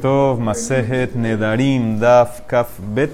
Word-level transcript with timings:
Tov 0.00 0.38
Masejet 0.38 1.16
Nedarim 1.16 1.98
Daf 1.98 2.46
Kaf 2.46 2.78
Bet. 2.94 3.10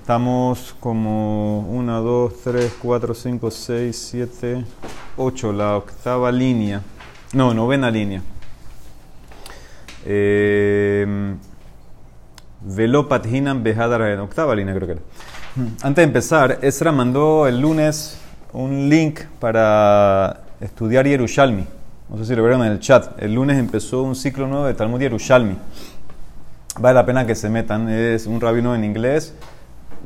Estamos 0.00 0.74
como 0.80 1.60
1, 1.68 2.00
2, 2.00 2.32
3, 2.42 2.72
4, 2.80 3.14
5, 3.14 3.50
6, 3.50 3.96
7, 3.96 4.64
8, 5.16 5.52
la 5.52 5.76
octava 5.76 6.32
línea. 6.32 6.80
No, 7.34 7.52
novena 7.52 7.90
línea. 7.90 8.22
Eh, 10.06 11.34
Velopat 12.62 13.26
Hinam 13.26 13.62
Behadar, 13.62 14.18
octava 14.20 14.54
línea 14.54 14.74
creo 14.74 14.86
que 14.86 14.92
era. 14.92 15.02
Antes 15.82 15.96
de 15.96 16.04
empezar, 16.04 16.58
Esra 16.62 16.90
mandó 16.90 17.46
el 17.46 17.60
lunes 17.60 18.18
un 18.54 18.88
link 18.88 19.20
para 19.38 20.40
estudiar 20.60 21.06
Yerushalmi. 21.06 21.66
No 22.12 22.18
sé 22.18 22.26
si 22.26 22.34
lo 22.34 22.42
vieron 22.42 22.62
en 22.62 22.72
el 22.72 22.78
chat. 22.78 23.22
El 23.22 23.34
lunes 23.34 23.58
empezó 23.58 24.02
un 24.02 24.14
ciclo 24.14 24.46
nuevo 24.46 24.66
de 24.66 24.74
Talmud 24.74 25.00
Yerushalmi. 25.00 25.56
Vale 26.78 26.94
la 26.94 27.04
pena 27.04 27.26
que 27.26 27.34
se 27.34 27.50
metan. 27.50 27.88
Es 27.88 28.26
un 28.26 28.40
rabino 28.40 28.74
en 28.74 28.84
inglés. 28.84 29.34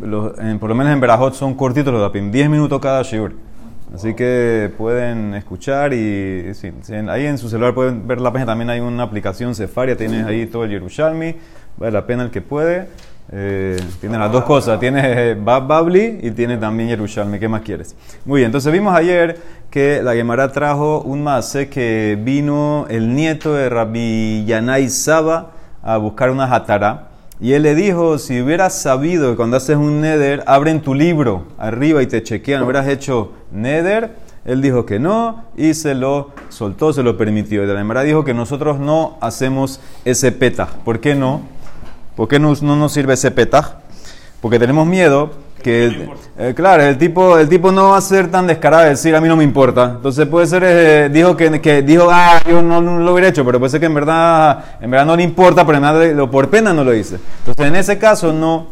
por 0.01 0.69
lo 0.69 0.75
menos 0.75 0.93
en 0.93 1.01
Berajot 1.01 1.35
son 1.35 1.55
cortitos 1.55 1.93
los 1.93 2.03
dapim. 2.03 2.31
10 2.31 2.51
minutos 2.51 2.81
cada 2.81 3.03
shiur. 3.03 3.35
Así 3.95 4.15
que 4.15 4.73
pueden 4.77 5.35
escuchar 5.35 5.93
y 5.95 6.53
ahí 7.09 7.27
en 7.27 7.39
su 7.39 7.49
celular 7.49 7.73
pueden 7.73 8.07
ver 8.07 8.21
la 8.21 8.33
página. 8.33 8.47
También 8.47 8.71
hay 8.71 8.81
una 8.81 9.05
aplicación 9.05 9.55
Cefaria. 9.55 9.97
Tienes 9.97 10.27
ahí 10.27 10.47
todo 10.47 10.65
el 10.65 10.71
Yerushalmi. 10.73 11.37
Vale 11.77 11.93
la 11.93 12.05
pena 12.05 12.25
el 12.25 12.31
que 12.31 12.41
puede. 12.41 12.89
Eh, 13.33 13.77
tiene 14.01 14.19
las 14.19 14.31
dos 14.31 14.45
cosas, 14.45 14.79
tiene 14.79 15.35
Bab 15.35 15.67
Babli 15.67 16.21
y 16.23 16.31
tiene 16.33 16.57
también 16.59 16.89
Yerushalmi. 16.91 17.39
¿Qué 17.39 17.49
más 17.49 17.63
quieres? 17.63 17.97
Muy 18.25 18.41
bien, 18.41 18.49
entonces 18.49 18.73
vimos 18.73 18.95
ayer 18.95 19.39
que 19.71 20.01
la 20.03 20.15
Gemara 20.15 20.53
trajo 20.53 21.01
un 21.01 21.25
mase 21.25 21.69
que 21.69 22.19
vino 22.21 22.87
el 22.89 23.15
nieto 23.15 23.53
de 23.55 23.69
Rabbi 23.69 24.45
Yanai 24.47 24.89
Saba 24.89 25.56
a 25.87 25.97
buscar 25.99 26.31
una 26.31 26.49
jatara. 26.49 27.09
Y 27.39 27.53
él 27.53 27.63
le 27.63 27.75
dijo, 27.75 28.19
si 28.19 28.41
hubieras 28.41 28.75
sabido 28.75 29.31
que 29.31 29.37
cuando 29.37 29.57
haces 29.57 29.77
un 29.77 30.01
neder, 30.01 30.43
abren 30.47 30.81
tu 30.81 30.95
libro 30.95 31.45
arriba 31.59 32.03
y 32.03 32.07
te 32.07 32.23
chequean, 32.23 32.63
hubieras 32.63 32.89
hecho 32.89 33.33
neder, 33.53 34.17
él 34.45 34.63
dijo 34.63 34.85
que 34.85 34.99
no 34.99 35.45
y 35.57 35.75
se 35.75 35.95
lo 35.95 36.33
soltó, 36.49 36.93
se 36.93 37.05
lo 37.05 37.17
permitió. 37.17 37.63
Y 37.63 37.67
la 37.67 37.79
Gemara 37.79 38.03
dijo 38.03 38.25
que 38.25 38.35
nosotros 38.35 38.81
no 38.81 39.17
hacemos 39.21 39.81
ese 40.05 40.33
peta. 40.33 40.67
¿Por 40.85 40.99
qué 40.99 41.15
no? 41.15 41.43
¿Por 42.17 42.27
qué 42.27 42.41
no, 42.41 42.53
no 42.63 42.75
nos 42.75 42.93
sirve 42.93 43.15
ese 43.15 43.31
petaj? 43.31 43.75
Porque 44.41 44.59
tenemos 44.59 44.87
miedo 44.87 45.31
que, 45.67 46.09
eh, 46.39 46.55
claro, 46.55 46.85
el 46.85 46.97
tipo, 46.97 47.37
el 47.37 47.49
tipo 47.49 47.73
no 47.73 47.91
va 47.91 47.97
a 47.97 48.01
ser 48.01 48.31
tan 48.31 48.47
descarado 48.47 48.85
de 48.85 48.91
decir 48.91 49.17
a 49.17 49.21
mí 49.21 49.27
no 49.27 49.35
me 49.35 49.43
importa. 49.43 49.95
Entonces 49.97 50.25
puede 50.29 50.47
ser, 50.47 50.63
eh, 50.65 51.09
dijo 51.13 51.37
que, 51.37 51.61
que, 51.61 51.83
dijo, 51.83 52.07
ah, 52.09 52.41
yo 52.49 52.63
no, 52.63 52.81
lo 52.81 53.13
hubiera 53.13 53.27
hecho, 53.27 53.45
pero 53.45 53.59
puede 53.59 53.71
ser 53.71 53.81
que 53.81 53.87
en 53.87 53.95
verdad, 53.95 54.65
en 54.81 54.89
verdad 54.89 55.07
no 55.07 55.17
le 55.17 55.25
importa, 55.25 55.67
pero 55.67 55.79
en 55.79 55.83
verdad 55.83 56.31
por 56.31 56.49
pena 56.51 56.73
no 56.73 56.85
lo 56.85 56.95
hice. 56.95 57.19
Entonces 57.41 57.67
en 57.67 57.75
ese 57.75 57.99
caso 57.99 58.33
no 58.33 58.69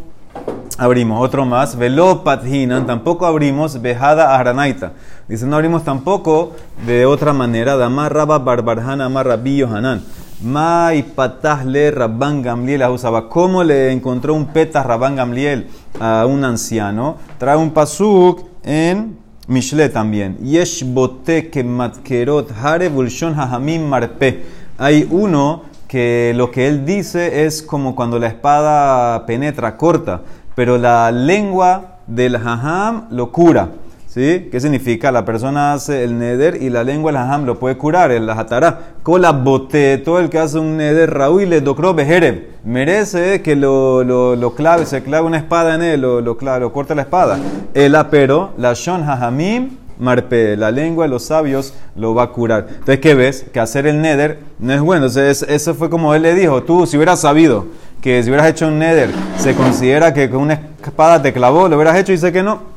abrimos. 0.78 1.20
Otro 1.20 1.44
más, 1.44 1.76
velo 1.76 2.22
patjinan, 2.22 2.86
tampoco 2.86 3.26
abrimos 3.26 3.82
vejada 3.82 4.38
aranaita. 4.38 4.92
Dice, 5.26 5.46
no 5.46 5.56
abrimos 5.56 5.82
tampoco 5.82 6.52
de 6.86 7.06
otra 7.06 7.32
manera, 7.32 7.74
damar 7.76 8.14
raba 8.14 8.38
barbarjana 8.38 9.06
amarra 9.06 9.34
billo 9.34 9.66
hanan. 9.66 10.00
Mai 10.44 11.02
patah 11.02 11.64
le 11.64 11.90
Rabban 11.90 12.42
Gamliel 12.42 12.82
usaba. 12.90 13.30
¿Cómo 13.30 13.64
le 13.64 13.90
encontró 13.90 14.34
un 14.34 14.44
petah 14.44 14.82
Rabban 14.82 15.16
Gamliel 15.16 15.68
a 15.98 16.26
un 16.26 16.44
anciano? 16.44 17.16
Trae 17.38 17.56
un 17.56 17.70
pasuk 17.70 18.42
en 18.62 19.16
Mishle 19.48 19.88
también. 19.88 20.36
Yesh 20.44 20.84
bote 20.84 21.48
que 21.48 21.64
matkerot 21.64 22.50
hare 22.62 22.90
bulshon 22.90 23.34
hahamim 23.34 23.88
marpe. 23.88 24.44
Hay 24.76 25.08
uno 25.10 25.62
que 25.88 26.34
lo 26.36 26.50
que 26.50 26.68
él 26.68 26.84
dice 26.84 27.46
es 27.46 27.62
como 27.62 27.96
cuando 27.96 28.18
la 28.18 28.26
espada 28.26 29.24
penetra, 29.24 29.78
corta, 29.78 30.20
pero 30.54 30.76
la 30.76 31.10
lengua 31.10 32.00
del 32.06 32.36
haham 32.36 33.06
lo 33.10 33.32
cura. 33.32 33.70
¿Sí? 34.14 34.48
¿Qué 34.48 34.60
significa? 34.60 35.10
La 35.10 35.24
persona 35.24 35.72
hace 35.72 36.04
el 36.04 36.20
neder 36.20 36.62
y 36.62 36.70
la 36.70 36.84
lengua, 36.84 37.10
el 37.10 37.16
hajam, 37.16 37.46
lo 37.46 37.58
puede 37.58 37.76
curar, 37.76 38.12
el 38.12 38.30
atará. 38.30 38.94
Cola 39.02 39.32
bote, 39.32 39.98
todo 39.98 40.20
el 40.20 40.30
que 40.30 40.38
hace 40.38 40.60
un 40.60 40.76
neder, 40.76 41.12
Raúl 41.12 41.50
le 41.50 41.60
docro 41.60 41.94
bejereb. 41.94 42.44
Merece 42.62 43.42
que 43.42 43.56
lo, 43.56 44.04
lo, 44.04 44.36
lo, 44.36 44.54
clave, 44.54 44.86
se 44.86 45.02
clave 45.02 45.26
una 45.26 45.38
espada 45.38 45.74
en 45.74 45.82
él, 45.82 46.02
lo, 46.02 46.20
lo, 46.20 46.38
lo 46.40 46.72
corte 46.72 46.94
la 46.94 47.02
espada. 47.02 47.40
El 47.74 47.96
apero, 47.96 48.52
la 48.56 48.74
shon 48.74 49.02
hajamim, 49.02 49.78
marpe, 49.98 50.56
la 50.56 50.70
lengua 50.70 51.06
de 51.06 51.10
los 51.10 51.24
sabios 51.24 51.74
lo 51.96 52.14
va 52.14 52.22
a 52.22 52.30
curar. 52.30 52.66
Entonces, 52.68 53.00
¿qué 53.00 53.14
ves? 53.16 53.46
Que 53.52 53.58
hacer 53.58 53.84
el 53.88 54.00
neder 54.00 54.38
no 54.60 54.72
es 54.72 54.80
bueno. 54.80 55.06
Entonces, 55.06 55.44
eso 55.48 55.74
fue 55.74 55.90
como 55.90 56.14
él 56.14 56.22
le 56.22 56.36
dijo. 56.36 56.62
Tú, 56.62 56.86
si 56.86 56.96
hubieras 56.96 57.20
sabido 57.20 57.66
que 58.00 58.22
si 58.22 58.30
hubieras 58.30 58.46
hecho 58.46 58.68
un 58.68 58.78
neder, 58.78 59.10
se 59.38 59.56
considera 59.56 60.14
que 60.14 60.30
con 60.30 60.42
una 60.42 60.60
espada 60.80 61.20
te 61.20 61.32
clavó, 61.32 61.68
lo 61.68 61.74
hubieras 61.74 61.96
hecho 61.96 62.12
y 62.12 62.18
sé 62.18 62.30
que 62.30 62.44
no 62.44 62.73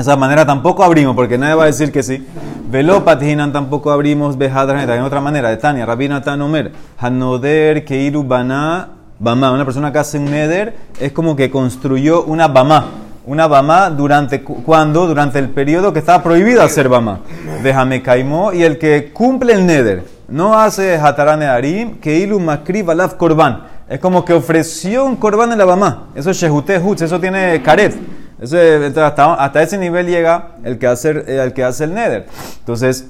esa 0.00 0.14
manera 0.14 0.44
tampoco 0.44 0.84
abrimos, 0.84 1.16
porque 1.16 1.38
nadie 1.38 1.54
va 1.54 1.62
a 1.64 1.66
decir 1.66 1.90
que 1.90 2.02
sí. 2.02 2.26
Velo 2.70 3.04
patinan 3.04 3.52
tampoco 3.52 3.90
abrimos 3.90 4.36
bejadran 4.36 4.90
en 4.90 5.00
otra 5.00 5.22
manera. 5.22 5.48
De 5.48 5.56
Tania, 5.56 5.86
Rabina 5.86 6.22
Tanomer, 6.22 6.72
Hanoder 6.98 7.84
Keiru 7.84 8.22
Bana 8.22 8.88
Bama. 9.18 9.52
Una 9.52 9.64
persona 9.64 9.92
que 9.92 9.98
hace 9.98 10.18
un 10.18 10.26
neder 10.26 10.76
es 11.00 11.12
como 11.12 11.34
que 11.34 11.50
construyó 11.50 12.24
una 12.24 12.46
Bama. 12.48 12.84
Una 13.24 13.46
Bama 13.46 13.88
durante 13.88 14.42
cuando? 14.42 15.06
Durante 15.06 15.38
el 15.38 15.48
periodo 15.48 15.94
que 15.94 16.00
estaba 16.00 16.22
prohibido 16.22 16.62
hacer 16.62 16.90
Bama. 16.90 17.20
Déjame 17.62 18.02
caimó 18.02 18.52
y 18.52 18.64
el 18.64 18.78
que 18.78 19.12
cumple 19.14 19.54
el 19.54 19.64
neder 19.64 20.04
no 20.28 20.58
hace 20.58 20.96
Hatarane 20.96 21.46
Arim, 21.46 22.00
Keilu 22.00 22.38
Makri 22.38 22.82
Balaf 22.82 23.14
Korban. 23.14 23.62
Es 23.88 24.00
como 24.00 24.24
que 24.24 24.34
ofreció 24.34 25.06
un 25.06 25.16
Korban 25.16 25.52
en 25.52 25.58
la 25.58 25.64
Bama. 25.64 26.08
Eso 26.14 26.30
es 26.30 26.36
Shehute 26.36 26.78
Hutz, 26.78 27.02
eso 27.02 27.18
tiene 27.18 27.62
Karet 27.62 27.96
hasta, 28.42 29.62
ese 29.62 29.78
nivel 29.78 30.06
llega 30.06 30.56
el 30.64 30.78
que 30.78 30.86
hace, 30.86 31.42
el 31.42 31.52
que 31.52 31.64
hace 31.64 31.84
el 31.84 31.94
nether. 31.94 32.26
Entonces, 32.58 33.06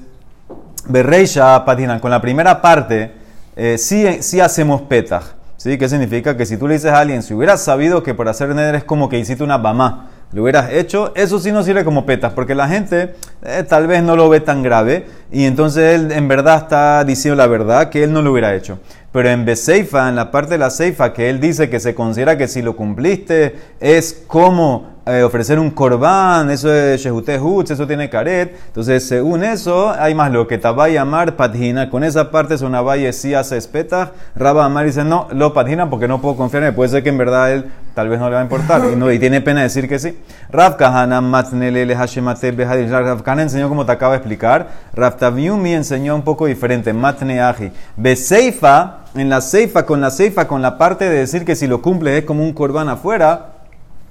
Berreisha 0.87 1.65
patinan 1.65 1.99
con 1.99 2.11
la 2.11 2.21
primera 2.21 2.61
parte, 2.61 3.11
eh, 3.55 3.77
sí, 3.77 4.39
hacemos 4.39 4.81
petaj. 4.83 5.23
¿Sí? 5.57 5.75
¿Qué 5.77 5.89
significa? 5.89 6.37
Que 6.37 6.45
si 6.45 6.55
tú 6.55 6.67
le 6.67 6.75
dices 6.75 6.91
a 6.91 6.99
alguien, 6.99 7.23
si 7.23 7.33
hubieras 7.33 7.63
sabido 7.63 8.03
que 8.03 8.13
por 8.13 8.29
hacer 8.29 8.49
nether 8.49 8.75
es 8.75 8.83
como 8.83 9.09
que 9.09 9.17
hiciste 9.17 9.43
una 9.43 9.57
bama, 9.57 10.11
lo 10.31 10.43
hubieras 10.43 10.71
hecho, 10.71 11.13
eso 11.15 11.39
sí 11.39 11.51
no 11.51 11.63
sirve 11.63 11.85
como 11.85 12.05
petas, 12.05 12.33
porque 12.33 12.53
la 12.53 12.67
gente 12.67 13.15
eh, 13.43 13.63
tal 13.67 13.87
vez 13.87 14.03
no 14.03 14.15
lo 14.15 14.27
ve 14.29 14.41
tan 14.41 14.61
grave 14.61 15.07
y 15.31 15.45
entonces 15.45 15.95
él 15.95 16.11
en 16.11 16.27
verdad 16.27 16.57
está 16.63 17.03
diciendo 17.05 17.37
la 17.37 17.47
verdad 17.47 17.89
que 17.89 18.03
él 18.03 18.11
no 18.11 18.21
lo 18.21 18.33
hubiera 18.33 18.53
hecho. 18.53 18.79
Pero 19.11 19.29
en 19.29 19.45
Beseifa, 19.45 20.09
en 20.09 20.15
la 20.15 20.29
parte 20.29 20.51
de 20.51 20.57
la 20.59 20.69
Seifa, 20.69 21.13
que 21.13 21.29
él 21.29 21.39
dice 21.39 21.69
que 21.69 21.79
se 21.79 21.95
considera 21.95 22.37
que 22.37 22.47
si 22.47 22.61
lo 22.61 22.75
cumpliste 22.75 23.55
es 23.79 24.25
como 24.27 24.96
eh, 25.07 25.23
ofrecer 25.23 25.57
un 25.57 25.71
corbán, 25.71 26.51
eso 26.51 26.73
es 26.73 26.99
Shehute 27.01 27.39
eso 27.71 27.87
tiene 27.87 28.09
caret. 28.09 28.53
Entonces, 28.67 29.07
según 29.07 29.41
eso, 29.41 29.89
hay 29.97 30.13
más 30.13 30.31
lo 30.31 30.47
que 30.47 30.57
Tabay 30.57 30.97
Amar 30.97 31.37
Padjina. 31.37 31.89
Con 31.89 32.03
esa 32.03 32.29
parte 32.29 32.55
es 32.55 32.61
una 32.61 32.81
valle 32.81 33.13
si 33.13 33.33
hace 33.33 33.55
espeta. 33.55 34.11
Raba 34.35 34.65
Amar 34.65 34.85
dice, 34.85 35.05
no, 35.05 35.29
lo 35.31 35.53
Padjina 35.53 35.89
porque 35.89 36.09
no 36.09 36.19
puedo 36.19 36.35
confiar 36.35 36.63
en 36.63 36.69
él. 36.69 36.75
Puede 36.75 36.89
ser 36.89 37.03
que 37.03 37.09
en 37.09 37.17
verdad 37.17 37.53
él 37.53 37.71
tal 37.93 38.09
vez 38.09 38.19
no 38.19 38.27
le 38.27 38.35
va 38.35 38.41
a 38.41 38.43
importar. 38.43 38.81
Y, 38.91 38.97
no, 38.97 39.09
y 39.09 39.17
tiene 39.17 39.39
pena 39.39 39.61
decir 39.61 39.87
que 39.87 39.97
sí. 39.97 40.17
Rav 40.49 40.75
Kahana 40.75 41.21
Matnele 41.21 41.95
Hashemate 41.95 42.51
Behadil. 42.51 42.89
Rav 42.89 43.23
Kahana 43.23 43.43
enseñó 43.43 43.69
como 43.69 43.85
te 43.85 43.93
acabo 43.93 44.11
de 44.11 44.17
explicar. 44.17 44.67
Rav 44.93 45.15
Taviumi 45.15 45.73
enseñó 45.73 46.15
un 46.15 46.23
poco 46.23 46.47
diferente. 46.47 46.91
Matne 46.91 47.39
Aji. 47.39 47.71
Beseifa, 47.95 49.05
en 49.15 49.29
la 49.29 49.39
Seifa, 49.39 49.85
con 49.85 50.01
la 50.01 50.11
Seifa, 50.11 50.47
con 50.49 50.61
la 50.61 50.77
parte 50.77 51.05
de 51.09 51.19
decir 51.19 51.45
que 51.45 51.55
si 51.55 51.65
lo 51.65 51.81
cumple 51.81 52.17
es 52.17 52.25
como 52.25 52.43
un 52.43 52.51
corbán 52.51 52.89
afuera 52.89 53.56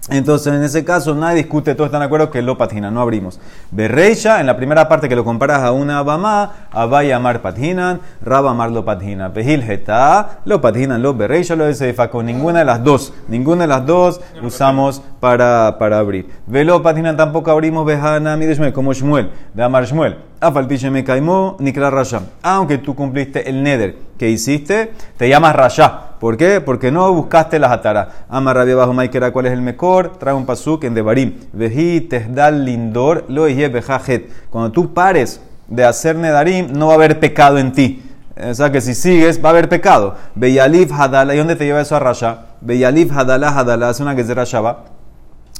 entonces, 0.08 0.54
en 0.54 0.62
ese 0.62 0.84
caso, 0.84 1.16
nadie 1.16 1.38
discute, 1.38 1.74
todos 1.74 1.88
están 1.88 2.00
de 2.00 2.06
acuerdo 2.06 2.30
que 2.30 2.40
lo 2.40 2.56
patina, 2.56 2.92
no 2.92 3.00
abrimos. 3.00 3.40
Berreisha, 3.72 4.38
en 4.40 4.46
la 4.46 4.56
primera 4.56 4.88
parte 4.88 5.08
que 5.08 5.16
lo 5.16 5.24
comparas 5.24 5.62
a 5.62 5.72
una 5.72 5.98
Abama, 5.98 6.68
Abaya 6.70 7.16
Amar 7.16 7.42
patinan, 7.42 8.00
Raba 8.22 8.52
Amar 8.52 8.70
lo 8.70 8.84
patina. 8.84 9.28
Behil 9.30 9.64
Geta, 9.64 10.38
lo 10.44 10.60
patinan, 10.60 11.02
lo 11.02 11.14
Berreisha, 11.14 11.56
lo 11.56 11.64
de 11.64 12.08
con 12.10 12.26
ninguna 12.26 12.60
de 12.60 12.64
las 12.64 12.84
dos. 12.84 13.12
Ninguna 13.26 13.62
de 13.62 13.68
las 13.68 13.84
dos 13.84 14.20
usamos 14.42 15.02
para, 15.26 15.76
para 15.76 15.98
abrir. 15.98 16.28
Velo 16.46 16.80
patinan 16.84 17.16
tampoco 17.16 17.50
abrimos 17.50 17.84
Bejana, 17.84 18.36
Mideshmuel, 18.36 18.72
como 18.72 18.92
Shmuel, 18.92 19.32
de 19.54 19.62
Amar 19.64 19.84
Shmuel. 19.84 20.18
Afaltiche 20.38 20.88
me 20.88 21.02
caimó, 21.02 21.56
Nikra 21.58 21.90
Rasha. 21.90 22.20
Aunque 22.44 22.78
tú 22.78 22.94
cumpliste 22.94 23.50
el 23.50 23.60
neder 23.64 23.96
que 24.16 24.30
hiciste, 24.30 24.92
te 25.16 25.28
llamas 25.28 25.56
Rasha. 25.56 26.10
¿Por 26.20 26.36
qué? 26.36 26.60
Porque 26.60 26.92
no 26.92 27.12
buscaste 27.12 27.58
las 27.58 27.72
ataras. 27.72 28.06
Amar 28.28 28.54
Rabia 28.54 28.76
bajo 28.76 28.92
Maikera, 28.92 29.32
¿cuál 29.32 29.46
es 29.46 29.52
el 29.52 29.62
mejor? 29.62 30.12
Trae 30.16 30.32
un 30.32 30.46
pasuk 30.46 30.84
en 30.84 30.94
Devarim. 30.94 31.34
Veji 31.52 32.02
Tehdal 32.02 32.64
Lindor, 32.64 33.24
lo 33.26 33.46
Bejajet. 33.46 34.30
Cuando 34.48 34.70
tú 34.70 34.94
pares 34.94 35.40
de 35.66 35.84
hacer 35.84 36.14
nedarim, 36.14 36.68
no 36.72 36.86
va 36.86 36.92
a 36.92 36.96
haber 36.96 37.18
pecado 37.18 37.58
en 37.58 37.72
ti. 37.72 38.00
O 38.40 38.54
sea 38.54 38.70
que 38.70 38.80
si 38.80 38.94
sigues, 38.94 39.44
va 39.44 39.48
a 39.48 39.52
haber 39.52 39.68
pecado. 39.68 40.14
Beyalif 40.36 40.92
Hadala, 40.92 41.34
¿y 41.34 41.38
dónde 41.38 41.56
te 41.56 41.64
lleva 41.64 41.80
eso 41.80 41.96
a 41.96 41.98
Rasha? 41.98 42.42
Beyalif 42.60 43.10
Hadala 43.10 43.48
Hadala, 43.48 43.90
es 43.90 43.98
una 43.98 44.14
que 44.14 44.20
es 44.20 44.28
de 44.28 44.34
Rashaba. 44.34 44.95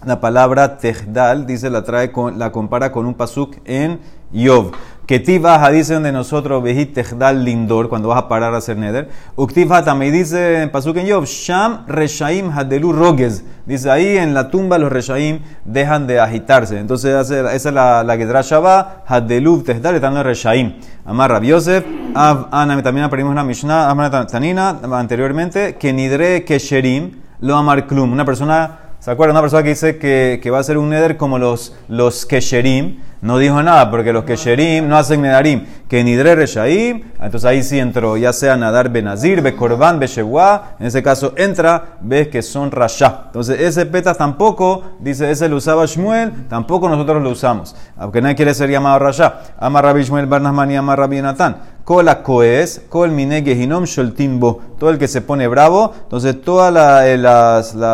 La 0.04 0.20
palabra 0.20 0.76
tehdal, 0.76 1.46
dice, 1.46 1.70
la 1.70 1.82
trae 1.82 2.12
con, 2.12 2.38
la 2.38 2.52
compara 2.52 2.92
con 2.92 3.06
un 3.06 3.14
pasuk 3.14 3.56
en 3.64 3.98
Yov. 4.30 4.72
Ketiva 5.06 5.70
dice 5.70 5.94
donde 5.94 6.10
nosotros 6.10 6.62
vejit 6.62 6.92
tejdal 6.92 7.44
lindor, 7.44 7.88
cuando 7.88 8.08
vas 8.08 8.18
a 8.18 8.28
parar 8.28 8.52
a 8.54 8.58
hacer 8.58 8.76
neder. 8.76 9.08
Uktiva 9.36 9.84
también 9.84 10.12
dice 10.12 10.62
en 10.62 10.70
Pasuk 10.70 10.96
en 10.96 11.06
Yov, 11.06 11.24
Sham 11.26 11.86
reshaim 11.86 12.50
hadelu 12.50 12.92
roges. 12.92 13.44
Dice 13.64 13.88
ahí 13.88 14.18
en 14.18 14.34
la 14.34 14.50
tumba 14.50 14.78
los 14.78 14.90
reshaim 14.90 15.40
dejan 15.64 16.08
de 16.08 16.18
agitarse. 16.18 16.78
Entonces 16.78 17.14
esa 17.14 17.52
es 17.52 17.64
la, 17.66 18.02
la 18.02 18.16
Gedra 18.16 18.42
Shabbat, 18.42 19.04
hadelu 19.06 19.62
tejdal, 19.62 19.94
están 19.94 20.14
los 20.14 20.24
reshaim. 20.24 20.74
Amar 21.04 21.30
Rab 21.30 21.44
Yosef, 21.44 21.84
Av 22.14 22.48
Ana, 22.50 22.82
también 22.82 23.04
aprendimos 23.04 23.30
una 23.30 23.44
Mishnah, 23.44 23.88
Amar 23.88 24.26
Tanina, 24.26 24.80
anteriormente, 24.92 25.76
que 25.76 25.92
nidre 25.92 26.44
kesherim, 26.44 27.22
lo 27.38 27.54
amar 27.54 27.86
klum. 27.86 28.12
Una 28.12 28.24
persona, 28.24 28.85
¿se 28.98 29.10
acuerdan? 29.10 29.34
Una 29.36 29.42
persona 29.42 29.62
que 29.62 29.70
dice 29.70 29.98
que, 29.98 30.40
que 30.42 30.50
va 30.50 30.58
a 30.58 30.62
ser 30.62 30.78
un 30.78 30.90
neder 30.90 31.16
como 31.16 31.38
los, 31.38 31.74
los 31.88 32.26
kesherim 32.26 32.98
no 33.22 33.38
dijo 33.38 33.62
nada, 33.62 33.90
porque 33.90 34.12
los 34.12 34.24
que 34.24 34.36
Sherim 34.36 34.88
no 34.88 34.96
hacen 34.96 35.22
Nedarim, 35.22 35.64
que 35.88 36.04
Nidre 36.04 36.34
Reshaim, 36.34 37.02
entonces 37.14 37.44
ahí 37.44 37.62
sí 37.62 37.78
entró, 37.78 38.16
ya 38.16 38.32
sea 38.32 38.56
Nadar 38.56 38.90
Benazir, 38.90 39.40
Bekorban, 39.40 39.98
Beshewá, 39.98 40.76
en 40.78 40.86
ese 40.86 41.02
caso 41.02 41.32
entra, 41.36 41.96
ves 42.00 42.28
que 42.28 42.42
son 42.42 42.70
Rasha. 42.70 43.22
Entonces 43.26 43.60
ese 43.60 43.86
petas 43.86 44.18
tampoco, 44.18 44.84
dice, 45.00 45.30
ese 45.30 45.48
lo 45.48 45.56
usaba 45.56 45.86
Shmuel, 45.86 46.46
tampoco 46.48 46.88
nosotros 46.88 47.22
lo 47.22 47.30
usamos, 47.30 47.74
aunque 47.96 48.20
nadie 48.20 48.36
quiere 48.36 48.54
ser 48.54 48.70
llamado 48.70 48.98
Rasha. 48.98 49.40
Ama 49.58 49.80
Rabbi 49.80 50.02
Shmuel 50.02 50.26
Barnasman 50.26 50.70
y 50.70 50.76
Ama 50.76 50.94
Rabbi 50.94 51.22
Natán. 51.22 51.56
Kola 51.86 52.20
Koes, 52.24 52.82
Kol 52.88 53.12
Mine 53.12 53.44
Gehinom 53.44 53.84
Sholtimbo. 53.84 54.60
Todo 54.76 54.90
el 54.90 54.98
que 54.98 55.06
se 55.06 55.20
pone 55.20 55.46
bravo, 55.46 55.94
entonces 56.02 56.42
todos 56.42 56.74
eh, 56.76 57.16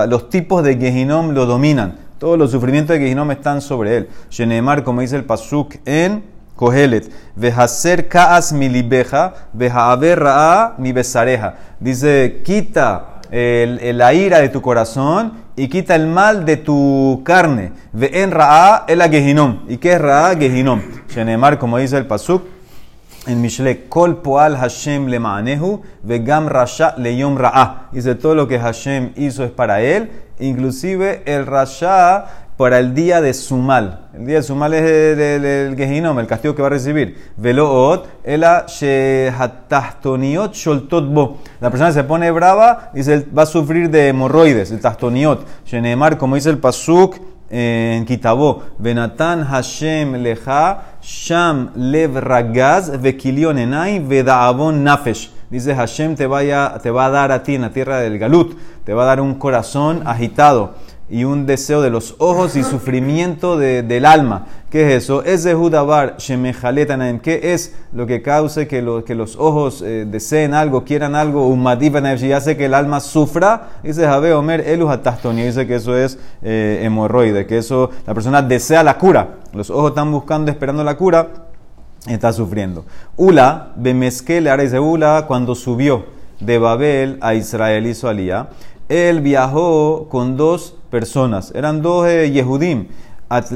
los 0.08 0.30
tipos 0.30 0.64
de 0.64 0.78
Gehinom 0.78 1.32
lo 1.32 1.44
dominan. 1.44 1.98
Todos 2.18 2.38
los 2.38 2.50
sufrimientos 2.52 2.96
de 2.96 3.02
Gehinom 3.02 3.30
están 3.32 3.60
sobre 3.60 3.98
él. 3.98 4.08
Shenemar, 4.30 4.82
como 4.82 5.02
dice 5.02 5.16
el 5.16 5.24
Pasuk 5.24 5.74
en 5.84 6.24
Kohelet, 6.56 7.12
Vejaser 7.36 8.08
Kaas 8.08 8.54
mi 8.54 8.70
libeja, 8.70 9.34
Vejaber 9.52 10.22
mi 10.78 10.92
besareja. 10.92 11.56
Dice, 11.78 12.40
quita 12.46 13.20
el, 13.30 13.98
la 13.98 14.14
ira 14.14 14.38
de 14.40 14.48
tu 14.48 14.62
corazón 14.62 15.34
y 15.54 15.68
quita 15.68 15.94
el 15.96 16.06
mal 16.06 16.46
de 16.46 16.56
tu 16.56 17.20
carne. 17.26 17.72
Ve 17.92 18.10
en 18.22 18.30
Ra'a 18.30 18.86
el 18.88 19.02
Gehinom. 19.02 19.64
¿Y 19.68 19.76
qué 19.76 19.92
es 19.92 20.00
Ra'a? 20.00 20.34
Gehinom. 20.34 20.80
Shenemar, 21.10 21.58
como 21.58 21.76
dice 21.76 21.98
el 21.98 22.06
Pasuk, 22.06 22.42
en 23.26 23.40
Mishle, 23.40 23.88
Kol 23.88 24.22
Poal 24.22 24.56
Hashem 24.56 25.06
le 25.06 25.18
ma'anehu, 25.18 25.82
vegam 26.02 26.48
rasha 26.48 26.96
yom 26.98 27.36
ra'a. 27.36 27.88
Dice, 27.92 28.14
todo 28.14 28.34
lo 28.34 28.48
que 28.48 28.58
Hashem 28.58 29.12
hizo 29.16 29.44
es 29.44 29.50
para 29.50 29.80
él 29.82 30.10
inclusive 30.42 31.22
el 31.24 31.46
rasha 31.46 32.26
para 32.56 32.78
el 32.78 32.94
día 32.94 33.20
de 33.20 33.32
Sumal. 33.32 34.08
El 34.14 34.26
día 34.26 34.36
de 34.36 34.42
Sumal 34.42 34.74
es 34.74 34.82
el, 34.82 35.44
el, 35.44 35.76
Gehinom, 35.76 36.18
el 36.18 36.26
castigo 36.26 36.54
que 36.54 36.62
va 36.62 36.68
a 36.68 36.70
recibir. 36.70 37.32
Veloot, 37.36 38.06
ela 38.24 38.66
shehatastoniot 38.68 40.54
sholtot 40.54 41.08
bo. 41.12 41.38
La 41.60 41.70
persona 41.70 41.92
se 41.92 42.04
pone 42.04 42.30
brava, 42.30 42.90
dice, 42.94 43.26
va 43.36 43.42
a 43.42 43.46
sufrir 43.46 43.90
de 43.90 44.08
hemorroides, 44.08 44.70
el 44.70 44.80
tastoniot. 44.80 45.46
Shenemar, 45.64 46.18
como 46.18 46.36
dice 46.36 46.50
el 46.50 46.58
pasuk 46.58 47.16
en 47.50 48.04
Kitabó, 48.04 48.62
Benatan 48.78 49.44
Hashem 49.44 50.22
leja, 50.22 50.91
sham 51.02 51.70
lev 51.76 52.16
ragaz, 52.16 52.90
vekilion 53.02 53.58
enay, 53.58 53.98
vedaavon 53.98 54.82
nafesh. 54.82 55.30
Dice 55.50 55.74
Hashem 55.74 56.14
te, 56.16 56.26
vaya, 56.26 56.78
te 56.82 56.90
va 56.90 57.06
a 57.06 57.10
dar 57.10 57.32
a 57.32 57.42
ti 57.42 57.56
en 57.56 57.62
la 57.62 57.70
tierra 57.70 57.98
del 57.98 58.18
Galut, 58.18 58.56
te 58.84 58.94
va 58.94 59.02
a 59.02 59.06
dar 59.06 59.20
un 59.20 59.34
corazón 59.34 60.02
agitado 60.06 60.74
y 61.12 61.24
un 61.24 61.44
deseo 61.44 61.82
de 61.82 61.90
los 61.90 62.14
ojos 62.16 62.56
y 62.56 62.64
sufrimiento 62.64 63.58
de, 63.58 63.82
del 63.82 64.06
alma. 64.06 64.46
¿Qué 64.70 64.86
es 64.96 65.04
eso? 65.04 65.22
Es 65.22 65.44
de 65.44 65.52
Judabar, 65.52 66.16
Shemejaletanaim. 66.16 67.20
¿Qué 67.20 67.52
es 67.52 67.74
lo 67.92 68.06
que 68.06 68.22
cause 68.22 68.66
que, 68.66 68.80
los 68.80 69.36
ojos 69.36 69.82
eh, 69.82 70.06
deseen 70.10 70.54
algo, 70.54 70.84
quieran 70.84 71.14
algo? 71.14 71.48
Umadivanaim, 71.48 72.16
si 72.16 72.32
hace 72.32 72.56
que 72.56 72.64
el 72.64 72.72
alma 72.72 72.98
sufra. 73.00 73.72
Dice 73.82 74.06
Jabe 74.06 74.32
Omer, 74.32 74.62
Elu 74.66 74.88
Dice 75.34 75.66
que 75.66 75.74
eso 75.74 75.94
es 75.94 76.18
eh, 76.40 76.80
hemorroide, 76.82 77.44
que 77.44 77.58
eso, 77.58 77.90
la 78.06 78.14
persona 78.14 78.40
desea 78.40 78.82
la 78.82 78.96
cura. 78.96 79.34
Los 79.52 79.68
ojos 79.68 79.90
están 79.90 80.10
buscando, 80.10 80.50
esperando 80.50 80.82
la 80.82 80.96
cura 80.96 81.28
está 82.06 82.32
sufriendo. 82.32 82.86
Ula, 83.18 83.72
dice 83.76 84.80
Ula, 84.80 85.26
cuando 85.28 85.54
subió 85.54 86.06
de 86.40 86.58
Babel 86.58 87.18
a 87.20 87.34
Israel 87.34 87.86
y 87.86 88.06
Alía, 88.06 88.48
él 88.92 89.20
viajó 89.20 90.08
con 90.08 90.36
dos 90.36 90.74
personas, 90.90 91.52
eran 91.54 91.82
dos 91.82 92.06
eh, 92.06 92.30
Yehudim. 92.30 92.88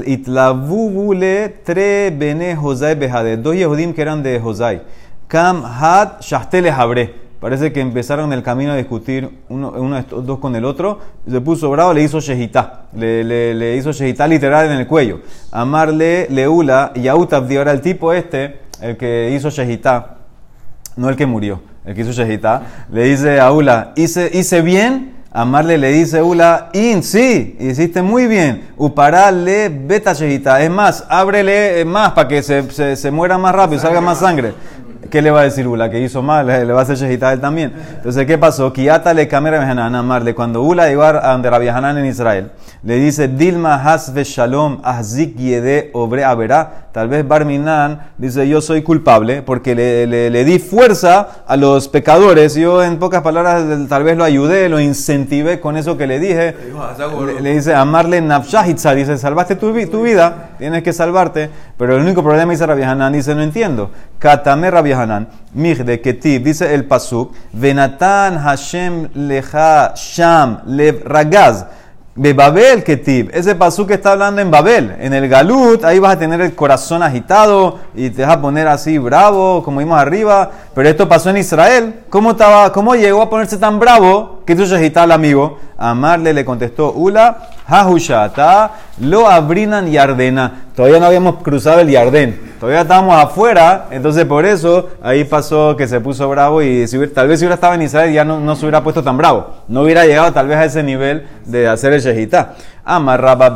Itlavubule 0.05 1.49
tre 1.63 2.09
bene 2.09 2.55
Josai 2.55 2.95
Behade, 2.95 3.37
dos 3.37 3.55
Yehudim 3.55 3.93
que 3.93 4.01
eran 4.01 4.23
de 4.23 4.39
Josai. 4.39 4.81
Kam 5.27 5.63
hat 5.63 6.21
shahtele 6.21 6.71
habre 6.71 7.27
Parece 7.39 7.71
que 7.71 7.81
empezaron 7.81 8.33
el 8.33 8.41
camino 8.41 8.71
a 8.71 8.75
discutir 8.75 9.29
uno, 9.47 9.71
uno 9.77 9.93
de 9.93 10.01
estos 10.01 10.25
dos 10.25 10.39
con 10.39 10.55
el 10.55 10.65
otro. 10.65 10.99
Se 11.29 11.39
puso 11.39 11.69
bravo, 11.69 11.93
le 11.93 12.01
hizo 12.01 12.19
shejitá. 12.19 12.85
Le, 12.93 13.75
hizo 13.77 13.91
shejitá 13.91 14.27
literal 14.27 14.65
en 14.65 14.79
el 14.79 14.87
cuello. 14.87 15.19
Amarle 15.51 16.27
leula 16.31 16.91
y 16.95 17.07
Autabdi. 17.07 17.57
Ahora 17.57 17.73
el 17.73 17.81
tipo 17.81 18.11
este, 18.11 18.61
el 18.81 18.97
que 18.97 19.31
hizo 19.35 19.51
shejitá, 19.51 20.17
no 20.95 21.09
el 21.09 21.15
que 21.15 21.27
murió, 21.27 21.61
el 21.85 21.93
que 21.93 22.01
hizo 22.01 22.11
shejitá, 22.11 22.63
le 22.91 23.03
dice 23.03 23.39
a 23.39 23.51
Ula, 23.51 23.93
¿hice, 23.95 24.31
hice 24.33 24.63
bien? 24.63 25.16
Amarle 25.37 25.77
le 25.77 25.91
dice 25.91 26.19
Ula, 26.19 26.71
in, 26.73 27.03
sí, 27.03 27.55
hiciste 27.59 28.01
muy 28.01 28.25
bien. 28.25 28.69
Uparale 28.75 29.69
beta. 29.69 30.13
Es 30.59 30.71
más, 30.71 31.05
ábrele 31.07 31.85
más 31.85 32.13
para 32.13 32.27
que 32.27 32.41
se, 32.41 32.67
se, 32.71 32.95
se 32.95 33.11
muera 33.11 33.37
más 33.37 33.53
rápido, 33.53 33.79
salga 33.79 34.01
más 34.01 34.17
sangre. 34.17 34.55
¿Qué 35.09 35.21
le 35.21 35.31
va 35.31 35.41
a 35.41 35.43
decir 35.43 35.67
Ula? 35.67 35.89
Que 35.89 35.99
hizo 35.99 36.21
mal, 36.21 36.47
le 36.67 36.71
va 36.71 36.79
a 36.79 36.83
hacer 36.83 36.97
shejita 36.97 37.29
a 37.29 37.33
él 37.33 37.41
también. 37.41 37.73
Entonces, 37.95 38.25
¿qué 38.25 38.37
pasó? 38.37 38.71
Kiata 38.73 39.13
le 39.13 39.27
amarle. 39.31 40.35
Cuando 40.35 40.61
Ula 40.61 40.87
llegó 40.87 41.03
a 41.03 41.31
donde 41.31 41.49
Rabbi 41.49 41.67
Hanan 41.67 41.97
en 41.97 42.05
Israel, 42.05 42.51
le 42.83 42.95
dice, 42.95 43.27
Dilma 43.27 43.75
hasve 43.75 44.23
shalom 44.23 44.79
ahzik 44.83 45.35
yede 45.35 45.89
obre 45.93 46.23
averá. 46.23 46.87
Tal 46.91 47.09
vez 47.09 47.27
Barminan 47.27 48.11
dice, 48.17 48.47
yo 48.47 48.59
soy 48.59 48.81
culpable 48.81 49.43
porque 49.43 49.75
le, 49.75 50.07
le, 50.07 50.43
di 50.43 50.57
fuerza 50.57 51.43
a 51.45 51.55
los 51.55 51.89
pecadores. 51.89 52.55
Yo, 52.55 52.83
en 52.83 52.97
pocas 52.97 53.21
palabras, 53.21 53.63
tal 53.87 54.03
vez 54.03 54.17
lo 54.17 54.23
ayudé, 54.23 54.67
lo 54.67 54.79
incentivé 54.79 55.59
con 55.59 55.77
eso 55.77 55.95
que 55.95 56.07
le 56.07 56.19
dije. 56.19 56.55
Le, 57.41 57.53
dice, 57.53 57.75
amarle 57.75 58.19
nafshahitza. 58.21 58.95
Dice, 58.95 59.17
salvaste 59.17 59.55
tu, 59.55 59.71
tu, 59.87 60.01
vida, 60.01 60.51
tienes 60.57 60.81
que 60.81 60.91
salvarte. 60.91 61.51
Pero 61.77 61.95
el 61.95 62.01
único 62.01 62.23
problema, 62.23 62.51
dice 62.51 62.65
Rabbi 62.65 62.81
Hanan, 62.81 63.13
dice, 63.13 63.35
no 63.35 63.43
entiendo. 63.43 63.91
Katame 64.19 64.71
Rabbi 64.71 64.91
Hanan, 64.91 65.27
de 65.53 66.01
Ketiv, 66.01 66.43
dice 66.43 66.73
el 66.73 66.85
Pasuk, 66.85 67.33
Venatan 67.53 68.37
Hashem 68.37 69.09
lecha 69.13 69.93
sham 69.95 70.61
lev 70.65 71.03
ragaz. 71.05 71.65
De 72.17 72.33
Ketiv. 72.83 73.29
Ese 73.31 73.53
pasuk 73.53 73.91
está 73.91 74.13
hablando 74.13 74.41
en 74.41 74.49
Babel. 74.49 74.95
En 74.99 75.13
el 75.13 75.29
Galut, 75.29 75.83
ahí 75.83 75.99
vas 75.99 76.15
a 76.15 76.19
tener 76.19 76.41
el 76.41 76.55
corazón 76.55 77.03
agitado 77.03 77.77
y 77.93 78.09
te 78.09 78.23
vas 78.23 78.37
a 78.37 78.41
poner 78.41 78.67
así 78.67 78.97
bravo, 78.97 79.61
como 79.61 79.77
vimos 79.77 79.99
arriba. 79.99 80.49
Pero 80.77 80.89
esto 80.89 81.09
pasó 81.09 81.31
en 81.31 81.37
Israel. 81.37 82.01
¿Cómo, 82.07 82.31
estaba, 82.31 82.71
cómo 82.71 82.93
llegó 82.93 83.23
a 83.23 83.31
ponerse 83.31 83.57
tan 83.57 83.79
bravo 83.79 84.43
que 84.45 84.55
tú 84.55 84.61
agitaba 84.61 85.05
al 85.05 85.11
amigo? 85.11 85.57
Amarle 85.75 86.35
le 86.35 86.45
contestó, 86.45 86.91
Ula, 86.91 87.49
Hahushata, 87.65 88.73
lo 88.99 89.27
abrinan 89.27 89.89
Yardena. 89.89 90.65
Todavía 90.75 90.99
no 90.99 91.07
habíamos 91.07 91.37
cruzado 91.37 91.79
el 91.79 91.89
Yardén. 91.89 92.53
Todavía 92.59 92.81
estábamos 92.81 93.17
afuera, 93.17 93.87
entonces 93.89 94.25
por 94.25 94.45
eso 94.45 94.89
ahí 95.01 95.23
pasó 95.23 95.75
que 95.75 95.87
se 95.87 95.99
puso 95.99 96.29
bravo 96.29 96.61
y 96.61 96.87
si 96.87 97.07
tal 97.07 97.27
vez 97.27 97.39
si 97.39 97.45
hubiera 97.45 97.55
estado 97.55 97.73
en 97.73 97.81
Israel 97.81 98.13
ya 98.13 98.23
no, 98.23 98.55
se 98.55 98.63
hubiera 98.63 98.83
puesto 98.83 99.03
tan 99.03 99.17
bravo. 99.17 99.47
No 99.67 99.81
hubiera 99.81 100.05
llegado 100.05 100.31
tal 100.31 100.47
vez 100.47 100.57
a 100.57 100.65
ese 100.65 100.83
nivel 100.83 101.25
de 101.45 101.67
hacer 101.67 101.91
el 101.91 102.01
Shehita. 102.01 102.53
Amarraba 102.85 103.49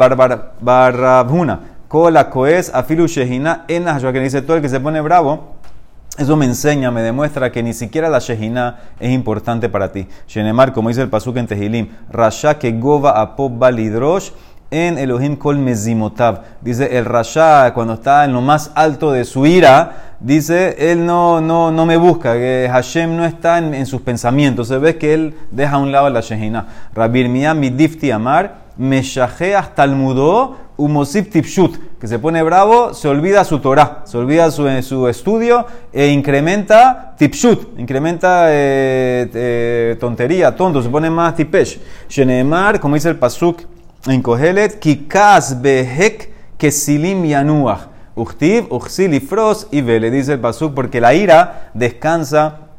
barrabuna. 0.60 1.60
Kola 1.88 2.32
koes 2.32 2.72
afilu 2.74 3.06
shehina 3.06 3.66
en 3.68 3.86
que 3.86 4.20
dice 4.22 4.42
todo 4.42 4.56
el 4.56 4.64
que 4.64 4.70
se 4.70 4.80
pone 4.80 5.02
bravo 5.02 5.61
eso 6.18 6.36
me 6.36 6.46
enseña, 6.46 6.92
me 6.92 7.02
demuestra 7.02 7.52
que 7.52 7.64
ni 7.64 7.74
siquiera 7.74 8.10
la 8.10 8.20
Shejina 8.20 8.80
es 9.00 9.12
importante 9.12 9.70
para 9.70 9.92
ti. 9.92 10.08
Shenemar, 10.28 10.74
como 10.74 10.90
dice 10.90 11.02
el 11.02 11.10
Pasuk 11.10 11.38
en 11.38 11.48
Tehilim, 11.48 11.88
Rasha 12.10 12.60
que 12.60 12.74
gova 12.74 13.22
apob 13.22 13.58
balidrosh 13.58 14.32
en 14.72 14.98
Elohim 14.98 15.38
kol 15.38 15.58
mezimotav. 15.58 16.42
Dice 16.62 16.98
el 16.98 17.06
Rasha, 17.06 17.74
cuando 17.74 17.94
está 17.94 18.26
en 18.26 18.34
lo 18.34 18.42
más 18.42 18.72
alto 18.76 19.12
de 19.12 19.24
su 19.24 19.46
ira, 19.46 20.16
dice, 20.20 20.92
él 20.92 21.06
no, 21.06 21.40
no, 21.40 21.72
no 21.72 21.86
me 21.86 21.98
busca, 21.98 22.34
que 22.34 22.70
Hashem 22.72 23.16
no 23.16 23.26
está 23.26 23.58
en, 23.58 23.86
sus 23.86 24.02
pensamientos. 24.02 24.68
Se 24.68 24.78
ve 24.78 24.98
que 24.98 25.14
él 25.14 25.38
deja 25.52 25.76
a 25.76 25.80
un 25.80 25.92
lado 25.92 26.10
la 26.10 26.22
Shejina. 26.22 26.68
Rabir 26.94 27.30
Miyam 27.30 27.60
midifti 27.60 28.12
amar, 28.12 28.56
meshajeas 28.78 29.76
talmudó 29.76 30.58
umosip 30.78 31.32
tipshut, 31.32 31.78
que 32.00 32.08
se 32.08 32.20
pone 32.20 32.42
bravo, 32.44 32.94
se 32.94 33.08
olvida 33.08 33.44
su 33.44 33.60
Torah, 33.60 34.04
se 34.06 34.18
olvida 34.18 34.50
su, 34.52 34.68
su 34.82 35.08
estudio 35.08 35.66
e 35.94 36.08
incrementa 36.08 37.14
tipshut, 37.18 37.80
incrementa 37.80 38.46
eh, 38.50 39.30
eh, 39.34 39.98
tontería, 40.00 40.56
tonto, 40.56 40.82
se 40.82 40.90
pone 40.90 41.10
más 41.10 41.36
tipesh. 41.36 41.80
Shenemar, 42.10 42.80
como 42.80 42.96
dice 42.96 43.10
el 43.10 43.18
pasuk 43.18 43.62
en 44.08 44.22
Kohelet, 44.22 44.80
kikas 44.80 45.62
behek 45.62 46.32
kesilim 46.58 47.26
yanuach. 47.26 47.92
Uchtiv, 48.14 48.66
Uchsil 48.70 49.14
y 49.14 49.28
y 49.72 49.82
Vele, 49.82 50.12
dice 50.12 50.34
el 50.34 50.40
Pasuk, 50.40 50.74
porque 50.74 51.00
la 51.00 51.14
ira 51.14 51.72
descansa 51.74 52.71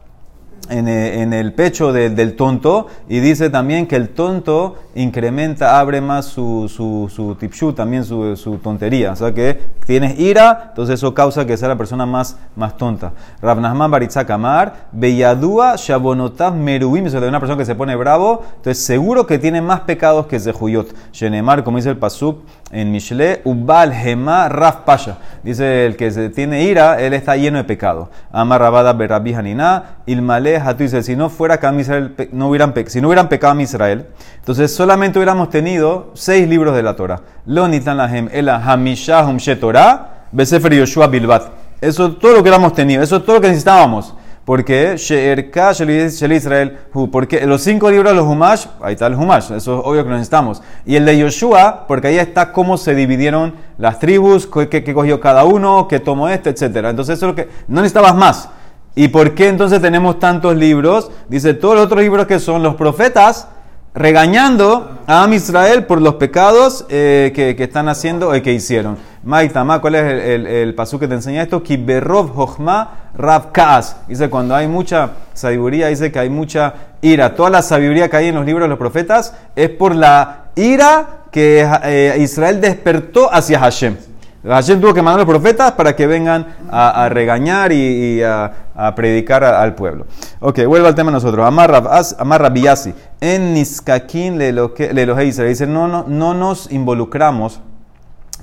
en, 0.68 0.88
eh, 0.88 1.22
en 1.22 1.32
el 1.32 1.52
pecho 1.52 1.92
del, 1.92 2.36
tonto 2.36 2.86
y 3.08 3.20
dice 3.20 3.50
también 3.50 3.86
que 3.86 3.96
el 3.96 4.10
tonto 4.10 4.76
incrementa, 4.94 5.80
abre 5.80 6.00
más 6.00 6.26
su, 6.26 6.68
su, 6.68 7.36
tipshu, 7.38 7.72
también 7.72 8.04
su, 8.04 8.60
tontería. 8.62 9.12
O 9.12 9.16
sea 9.16 9.32
que 9.32 9.58
tienes 9.86 10.18
ira, 10.18 10.66
entonces 10.68 10.94
eso 10.94 11.14
causa 11.14 11.46
que 11.46 11.56
sea 11.56 11.68
la 11.68 11.76
persona 11.76 12.06
más, 12.06 12.36
más 12.56 12.76
tonta. 12.76 13.12
Rav 13.40 13.60
Nahman 13.60 13.90
Baritzak 13.90 14.30
Amar, 14.30 14.88
Beyadua 14.92 15.76
Shabonotav 15.76 16.54
Meruim, 16.54 17.04
de 17.04 17.28
una 17.28 17.40
persona 17.40 17.58
que 17.58 17.64
se 17.64 17.74
pone 17.74 17.96
bravo, 17.96 18.42
entonces 18.56 18.84
seguro 18.84 19.26
que 19.26 19.38
tiene 19.38 19.60
más 19.60 19.80
pecados 19.80 20.26
que 20.26 20.38
Zehuyot. 20.38 20.94
Shenemar, 21.12 21.64
como 21.64 21.78
dice 21.78 21.90
el 21.90 21.98
Pasuk 21.98 22.42
en 22.72 22.90
Mishle, 22.90 23.42
Ubal 23.44 23.92
Hema 23.92 24.48
Raf 24.48 24.76
Pasha. 24.84 25.18
Dice 25.42 25.86
el 25.86 25.96
que 25.96 26.10
se 26.10 26.30
tiene 26.30 26.64
ira, 26.64 27.00
él 27.00 27.12
está 27.12 27.36
lleno 27.36 27.58
de 27.58 27.64
pecado. 27.64 28.10
Amar 28.32 28.60
Rabada 28.60 28.92
Berabi 28.94 29.34
Hanina, 29.34 29.98
Ilmale 30.06 30.56
Hatu 30.56 30.82
dice, 30.82 31.02
si 31.02 31.14
no 31.14 31.28
fuera 31.28 31.54
acá 31.54 31.72
Israel, 31.78 32.14
no 32.32 32.48
hubieran, 32.48 32.74
si 32.86 33.00
no 33.00 33.08
hubieran 33.08 33.28
pecado 33.28 33.58
a 33.58 33.62
Israel, 33.62 34.06
entonces 34.38 34.74
solamente 34.74 35.18
hubiéramos 35.18 35.50
tenido 35.50 36.10
seis 36.14 36.48
libros 36.48 36.74
de 36.74 36.82
la 36.82 36.96
Torah. 36.96 37.20
Lo 37.46 37.68
nitan 37.68 37.98
lahem 37.98 38.28
ela 38.32 38.56
hamishahum 38.56 39.36
shetorah, 39.36 40.26
besefer 40.32 40.74
Yoshua 40.74 41.06
bilbat. 41.06 41.44
Eso 41.80 42.06
es 42.06 42.18
todo 42.18 42.30
lo 42.30 42.36
que 42.36 42.42
hubiéramos 42.42 42.72
tenido, 42.72 43.02
eso 43.02 43.16
es 43.16 43.24
todo 43.24 43.36
lo 43.36 43.42
que 43.42 43.48
necesitábamos. 43.48 44.14
Porque 44.44 44.96
She'erka 44.96 45.70
Israel, 45.70 46.78
porque 47.12 47.46
los 47.46 47.62
cinco 47.62 47.90
libros 47.90 48.10
de 48.10 48.16
los 48.16 48.26
Humash, 48.26 48.66
ahí 48.80 48.94
está 48.94 49.06
el 49.06 49.14
Humash, 49.14 49.52
eso 49.52 49.78
es 49.78 49.84
obvio 49.84 50.02
que 50.02 50.08
lo 50.10 50.16
necesitamos. 50.16 50.62
Y 50.84 50.96
el 50.96 51.04
de 51.04 51.16
Yoshua, 51.16 51.84
porque 51.86 52.08
ahí 52.08 52.18
está 52.18 52.50
cómo 52.52 52.76
se 52.76 52.94
dividieron 52.96 53.54
las 53.78 54.00
tribus, 54.00 54.48
qué, 54.48 54.68
qué- 54.68 54.94
cogió 54.94 55.20
cada 55.20 55.44
uno, 55.44 55.86
qué 55.86 56.00
tomó 56.00 56.28
este, 56.28 56.50
etc. 56.50 56.62
Entonces 56.88 57.18
eso 57.18 57.26
es 57.26 57.30
lo 57.30 57.34
que 57.36 57.48
no 57.68 57.82
necesitabas 57.82 58.16
más. 58.16 58.48
¿Y 58.96 59.08
por 59.08 59.34
qué 59.34 59.48
entonces 59.48 59.80
tenemos 59.80 60.18
tantos 60.18 60.56
libros? 60.56 61.10
Dice, 61.28 61.54
todos 61.54 61.76
los 61.76 61.86
otros 61.86 62.02
libros 62.02 62.26
que 62.26 62.38
son 62.40 62.62
los 62.64 62.74
profetas 62.74 63.46
regañando 63.94 64.98
a 65.06 65.22
Am 65.24 65.32
Israel 65.34 65.84
por 65.84 66.00
los 66.00 66.14
pecados 66.14 66.86
eh, 66.88 67.32
que, 67.34 67.54
que 67.56 67.64
están 67.64 67.88
haciendo 67.88 68.34
y 68.34 68.40
que 68.40 68.52
hicieron. 68.52 68.96
Maitama, 69.24 69.80
¿cuál 69.80 69.94
es 69.96 70.02
el, 70.04 70.18
el, 70.20 70.46
el 70.46 70.74
pasú 70.74 70.98
que 70.98 71.06
te 71.06 71.14
enseña 71.14 71.42
esto? 71.42 71.62
Kiberov 71.62 72.38
Hochma 72.38 73.10
Rav 73.14 73.52
Kaas. 73.52 73.96
Dice, 74.08 74.28
cuando 74.30 74.54
hay 74.54 74.66
mucha 74.66 75.10
sabiduría, 75.34 75.88
dice 75.88 76.10
que 76.10 76.18
hay 76.18 76.30
mucha 76.30 76.74
ira. 77.02 77.34
Toda 77.34 77.50
la 77.50 77.62
sabiduría 77.62 78.08
que 78.08 78.16
hay 78.16 78.28
en 78.28 78.34
los 78.34 78.46
libros 78.46 78.64
de 78.64 78.68
los 78.70 78.78
profetas 78.78 79.34
es 79.54 79.68
por 79.68 79.94
la 79.94 80.46
ira 80.56 81.06
que 81.30 81.66
eh, 81.84 82.16
Israel 82.18 82.60
despertó 82.60 83.32
hacia 83.32 83.58
Hashem. 83.60 83.96
Hashem 84.44 84.80
tuvo 84.80 84.92
que 84.92 85.02
mandar 85.02 85.20
a 85.20 85.24
los 85.24 85.28
profetas 85.30 85.70
para 85.72 85.94
que 85.94 86.04
vengan 86.08 86.56
a, 86.68 87.04
a 87.04 87.08
regañar 87.08 87.70
y, 87.70 87.76
y 88.16 88.22
a, 88.24 88.52
a 88.74 88.92
predicar 88.96 89.44
al 89.44 89.76
pueblo. 89.76 90.06
Ok, 90.40 90.64
vuelvo 90.66 90.88
al 90.88 90.96
tema 90.96 91.12
nosotros. 91.12 91.46
Amar 91.46 91.70
Rab- 91.70 91.88
As- 91.88 92.16
Amar 92.18 92.42
Rabiyasi. 92.42 92.92
En 93.22 93.54
Niskakin 93.54 94.36
le 94.36 94.48
Elohe 94.48 95.24
Israel. 95.26 95.48
Dice, 95.48 95.64
no, 95.64 95.86
no, 95.86 96.04
no 96.08 96.34
nos 96.34 96.72
involucramos 96.72 97.60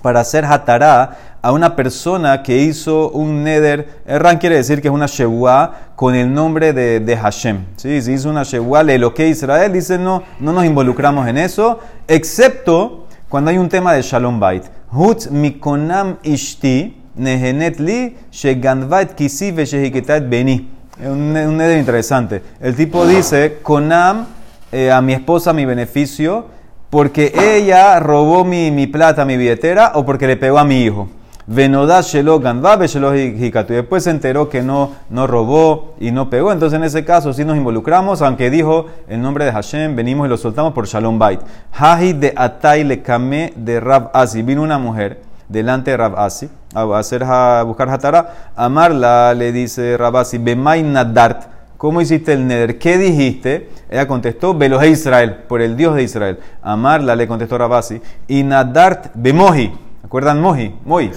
para 0.02 0.22
hacer 0.22 0.46
hatará 0.46 1.18
a 1.42 1.52
una 1.52 1.76
persona 1.76 2.42
que 2.44 2.60
hizo 2.60 3.10
un 3.10 3.44
neder. 3.44 4.02
Ran 4.08 4.38
quiere 4.38 4.56
decir 4.56 4.82
que 4.82 4.88
es 4.88 4.94
una 4.94 5.08
shewa 5.08 5.74
con 5.98 6.16
el 6.16 6.34
nombre 6.34 6.72
de, 6.72 7.02
de 7.02 7.18
Hashem. 7.18 7.66
¿sí? 7.76 8.02
Si 8.02 8.14
hizo 8.14 8.30
una 8.30 8.44
shewa, 8.44 8.82
le 8.84 8.98
lo 8.98 9.14
que 9.14 9.28
Israel, 9.28 9.74
dice 9.74 9.98
no, 9.98 10.24
no 10.40 10.54
nos 10.54 10.64
involucramos 10.64 11.28
en 11.28 11.40
eso, 11.40 11.82
excepto 12.08 13.06
cuando 13.28 13.52
hay 13.52 13.58
un 13.58 13.68
tema 13.68 13.92
de 13.92 14.02
Shalom 14.02 14.40
Bait. 14.40 14.64
Hut 14.94 15.30
mikonam 15.30 16.20
ishti 16.24 16.96
nehenet 17.16 17.82
li 17.82 18.16
sheganvat 18.32 19.14
kisi 19.14 19.52
beni. 19.52 20.70
Un, 21.06 21.36
un 21.36 21.58
neder 21.58 21.80
interesante. 21.80 22.42
El 22.62 22.78
tipo 22.78 23.06
dice, 23.06 23.60
konam 23.62 24.39
eh, 24.72 24.92
a 24.92 25.02
mi 25.02 25.14
esposa 25.14 25.54
mi 25.54 25.66
beneficio, 25.66 26.46
porque 26.90 27.34
ella 27.36 28.00
robó 28.00 28.44
mi, 28.44 28.72
mi 28.72 28.88
plata, 28.88 29.26
mi 29.26 29.38
billetera, 29.38 29.92
o 29.96 30.06
porque 30.06 30.28
le 30.28 30.38
pegó 30.38 30.60
a 30.60 30.64
mi 30.64 30.82
hijo. 30.84 31.10
Venoda 31.52 32.02
shelo 32.02 32.40
ganva 32.40 32.78
shelo 32.86 33.10
después 33.10 34.04
se 34.04 34.12
enteró 34.12 34.50
que 34.50 34.62
no, 34.62 34.92
no 35.10 35.26
robó 35.26 35.96
y 36.00 36.12
no 36.12 36.30
pegó. 36.30 36.52
Entonces 36.52 36.78
en 36.78 36.84
ese 36.84 37.04
caso 37.04 37.34
sí 37.34 37.44
nos 37.44 37.58
involucramos, 37.58 38.22
aunque 38.22 38.52
dijo 38.52 38.86
el 39.08 39.20
nombre 39.20 39.46
de 39.46 39.52
Hashem, 39.52 39.96
venimos 39.96 40.28
y 40.28 40.30
lo 40.30 40.38
soltamos 40.38 40.74
por 40.74 40.86
Shalom 40.86 41.18
Bait. 41.18 41.40
Haji 41.72 42.14
de 42.14 42.34
Atai 42.36 42.84
le 42.84 43.02
kame 43.02 43.52
de 43.56 43.80
Rab 43.80 44.12
Asi. 44.14 44.44
Vino 44.44 44.62
una 44.62 44.78
mujer 44.78 45.22
delante 45.48 45.90
de 45.90 45.98
Rab 45.98 46.20
Asi 46.20 46.48
a, 46.76 46.84
hacer, 47.00 47.24
a 47.24 47.64
buscar 47.64 47.90
Hatara. 47.90 48.52
Amarla 48.56 49.34
le 49.34 49.52
dice 49.52 49.98
Rab 49.98 50.18
Asi, 50.18 50.38
Bemay 50.38 50.84
Nadart. 50.84 51.48
¿Cómo 51.80 52.02
hiciste 52.02 52.34
el 52.34 52.46
neder? 52.46 52.78
¿Qué 52.78 52.98
dijiste? 52.98 53.70
Ella 53.90 54.06
contestó, 54.06 54.54
Belohe 54.54 54.90
Israel, 54.90 55.38
por 55.48 55.62
el 55.62 55.78
Dios 55.78 55.96
de 55.96 56.04
Israel. 56.04 56.38
Amarla 56.62 57.16
le 57.16 57.26
contestó 57.26 57.58
Rabasi. 57.58 58.02
Y 58.28 58.44
Nadart 58.44 59.12
Bemoji. 59.14 59.72
¿Acuerdan 60.04 60.42
Moji? 60.42 60.76
Moji. 60.84 61.10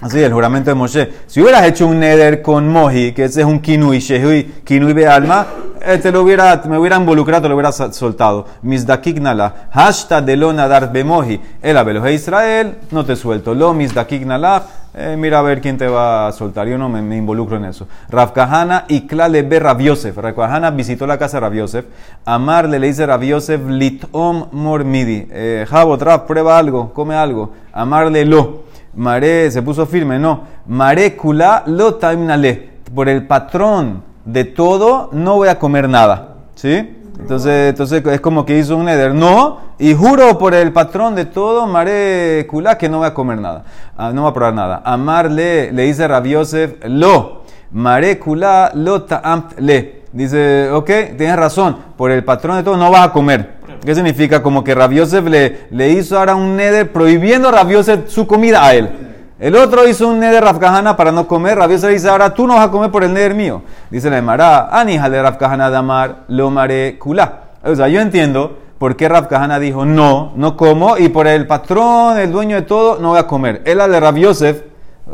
Así, 0.00 0.22
el 0.22 0.32
juramento 0.32 0.70
de 0.70 0.76
Moshe. 0.76 1.10
Si 1.26 1.42
hubieras 1.42 1.66
hecho 1.66 1.86
un 1.86 2.00
neder 2.00 2.40
con 2.40 2.66
Moji, 2.66 3.12
que 3.12 3.24
ese 3.24 3.42
es 3.42 3.46
un 3.46 3.60
kinui, 3.60 3.98
shehui, 3.98 4.44
kinui 4.64 4.94
be 4.94 5.06
alma, 5.06 5.46
eh, 5.86 5.98
te 5.98 6.12
lo 6.12 6.22
hubiera, 6.22 6.60
me 6.66 6.78
hubiera 6.78 6.96
involucrado, 6.96 7.48
lo 7.48 7.54
hubiera 7.54 7.72
soltado. 7.72 8.46
Misdakik 8.62 9.20
nala. 9.20 9.68
Hashta 9.70 10.20
de 10.20 10.36
lo 10.36 10.52
nadar 10.52 10.92
bemoji. 10.92 11.40
El 11.62 11.76
abeloje 11.76 12.12
Israel, 12.12 12.76
no 12.90 13.04
te 13.04 13.16
suelto. 13.16 13.54
Lo 13.54 13.72
misdakik 13.72 14.26
nala. 14.26 14.62
eh, 14.94 15.16
mira 15.18 15.38
a 15.38 15.42
ver 15.42 15.60
quién 15.60 15.76
te 15.78 15.86
va 15.86 16.28
a 16.28 16.32
soltar. 16.32 16.66
Yo 16.66 16.78
no 16.78 16.88
me, 16.88 17.16
involucro 17.16 17.56
en 17.56 17.66
eso. 17.66 17.86
Rav 18.08 18.32
Kahana 18.32 18.84
y 18.88 19.06
Klale 19.06 19.42
be 19.42 19.60
Rav 19.60 19.78
Yosef. 19.80 20.16
Rav 20.16 20.34
Kahana 20.34 20.70
visitó 20.70 21.06
la 21.06 21.18
casa 21.18 21.36
de 21.36 21.40
Rav 21.42 21.54
Yosef. 21.54 21.84
Amarle 22.24 22.78
le 22.78 22.86
dice 22.88 23.06
Rav 23.06 23.22
Yosef, 23.22 23.60
litom 23.68 24.48
mormidi. 24.52 25.28
Eh, 25.30 25.66
Jabot, 25.68 26.00
Rav, 26.00 26.26
prueba 26.26 26.58
algo, 26.58 26.92
come 26.92 27.14
algo. 27.14 27.52
Amarle 27.72 28.24
lo. 28.24 28.64
Mare 28.94 29.50
se 29.50 29.60
puso 29.60 29.86
firme, 29.86 30.18
no. 30.18 30.44
Mare 30.66 31.14
kula 31.14 31.64
lo 31.66 31.96
taimnale. 31.96 32.76
Por 32.94 33.08
el 33.08 33.26
patrón 33.26 34.05
de 34.26 34.44
todo 34.44 35.08
no 35.12 35.36
voy 35.36 35.48
a 35.48 35.58
comer 35.58 35.88
nada. 35.88 36.34
¿Sí? 36.54 36.92
Entonces, 37.18 37.70
entonces 37.70 38.04
es 38.04 38.20
como 38.20 38.44
que 38.44 38.58
hizo 38.58 38.76
un 38.76 38.88
eder. 38.88 39.14
No, 39.14 39.60
y 39.78 39.94
juro 39.94 40.36
por 40.36 40.54
el 40.54 40.72
patrón 40.72 41.14
de 41.14 41.24
todo, 41.24 41.66
Mare 41.66 42.46
kula, 42.48 42.76
que 42.76 42.88
no 42.88 42.98
voy 42.98 43.06
a 43.06 43.14
comer 43.14 43.38
nada. 43.38 43.64
Ah, 43.96 44.12
no 44.12 44.22
voy 44.22 44.30
a 44.30 44.34
probar 44.34 44.54
nada. 44.54 44.82
Amarle, 44.84 45.72
le 45.72 45.84
dice 45.84 46.06
Rav 46.06 46.24
Yosef, 46.24 46.74
lo. 46.84 47.42
Mare 47.72 48.18
kula 48.18 48.72
lo 48.74 49.02
ta'amt 49.02 49.58
le. 49.58 50.04
Dice, 50.12 50.70
ok, 50.70 50.90
tienes 51.16 51.36
razón, 51.36 51.76
por 51.96 52.10
el 52.10 52.24
patrón 52.24 52.56
de 52.56 52.62
todo 52.62 52.76
no 52.76 52.90
vas 52.90 53.08
a 53.08 53.12
comer. 53.12 53.56
¿Qué 53.84 53.94
significa? 53.94 54.42
Como 54.42 54.64
que 54.64 54.74
Rav 54.74 54.92
Yosef 54.92 55.26
le, 55.26 55.66
le 55.70 55.90
hizo 55.90 56.18
ahora 56.18 56.34
un 56.34 56.56
neder 56.56 56.92
prohibiendo 56.92 57.48
a 57.48 57.68
Yosef 57.68 58.08
su 58.08 58.26
comida 58.26 58.64
a 58.64 58.74
él. 58.74 58.90
El 59.38 59.54
otro 59.56 59.86
hizo 59.86 60.08
un 60.08 60.18
neder 60.18 60.42
Rav 60.42 60.58
Kahana 60.58 60.96
para 60.96 61.12
no 61.12 61.28
comer. 61.28 61.58
Rav 61.58 61.70
Yosef 61.70 61.90
dice, 61.90 62.08
ahora 62.08 62.32
tú 62.32 62.46
no 62.46 62.54
vas 62.54 62.68
a 62.68 62.70
comer 62.70 62.90
por 62.90 63.04
el 63.04 63.12
neder 63.12 63.34
mío. 63.34 63.62
Dice 63.90 64.08
la 64.08 64.18
Emara, 64.18 64.68
anija 64.70 65.10
de 65.10 65.20
Rav 65.22 65.36
Kahana 65.36 65.68
damar 65.68 66.24
lo 66.28 66.50
mare 66.50 66.98
kula. 66.98 67.40
O 67.62 67.74
sea, 67.74 67.88
yo 67.88 68.00
entiendo 68.00 68.56
por 68.78 68.96
qué 68.96 69.08
Rav 69.08 69.28
Kahana 69.28 69.58
dijo, 69.58 69.84
no, 69.84 70.32
no 70.36 70.56
como, 70.56 70.96
y 70.96 71.08
por 71.10 71.26
el 71.26 71.46
patrón, 71.46 72.18
el 72.18 72.32
dueño 72.32 72.56
de 72.56 72.62
todo, 72.62 72.98
no 72.98 73.10
voy 73.10 73.18
a 73.18 73.26
comer. 73.26 73.60
Él 73.66 73.80
al 73.80 73.92
de 73.92 74.00
Rav 74.00 74.16
Yosef, 74.16 74.62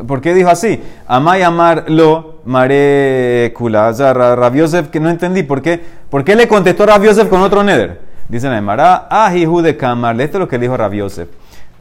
¿Por 0.06 0.22
qué 0.22 0.32
dijo 0.32 0.48
así? 0.48 0.82
Amay 1.06 1.42
amar 1.42 1.84
lo 1.88 2.36
mare 2.46 3.52
kula. 3.54 3.88
O 3.88 3.92
sea, 3.94 4.14
Ra- 4.14 4.34
Rav 4.34 4.54
Yosef, 4.54 4.88
que 4.88 4.98
no 5.00 5.10
entendí. 5.10 5.42
¿Por 5.42 5.60
qué, 5.60 5.84
¿Por 6.08 6.24
qué 6.24 6.34
le 6.34 6.48
contestó 6.48 6.86
Rav 6.86 7.02
Yosef 7.02 7.28
con 7.28 7.42
otro 7.42 7.62
neder? 7.62 8.00
Dice 8.26 8.48
la 8.48 8.56
Emara, 8.56 9.06
ahihu 9.10 9.60
de 9.60 9.76
kamar. 9.76 10.18
Esto 10.18 10.38
es 10.38 10.40
lo 10.40 10.48
que 10.48 10.58
dijo 10.58 10.78
Rav 10.78 10.94
Yosef. 10.94 11.28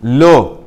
Lo 0.02 0.60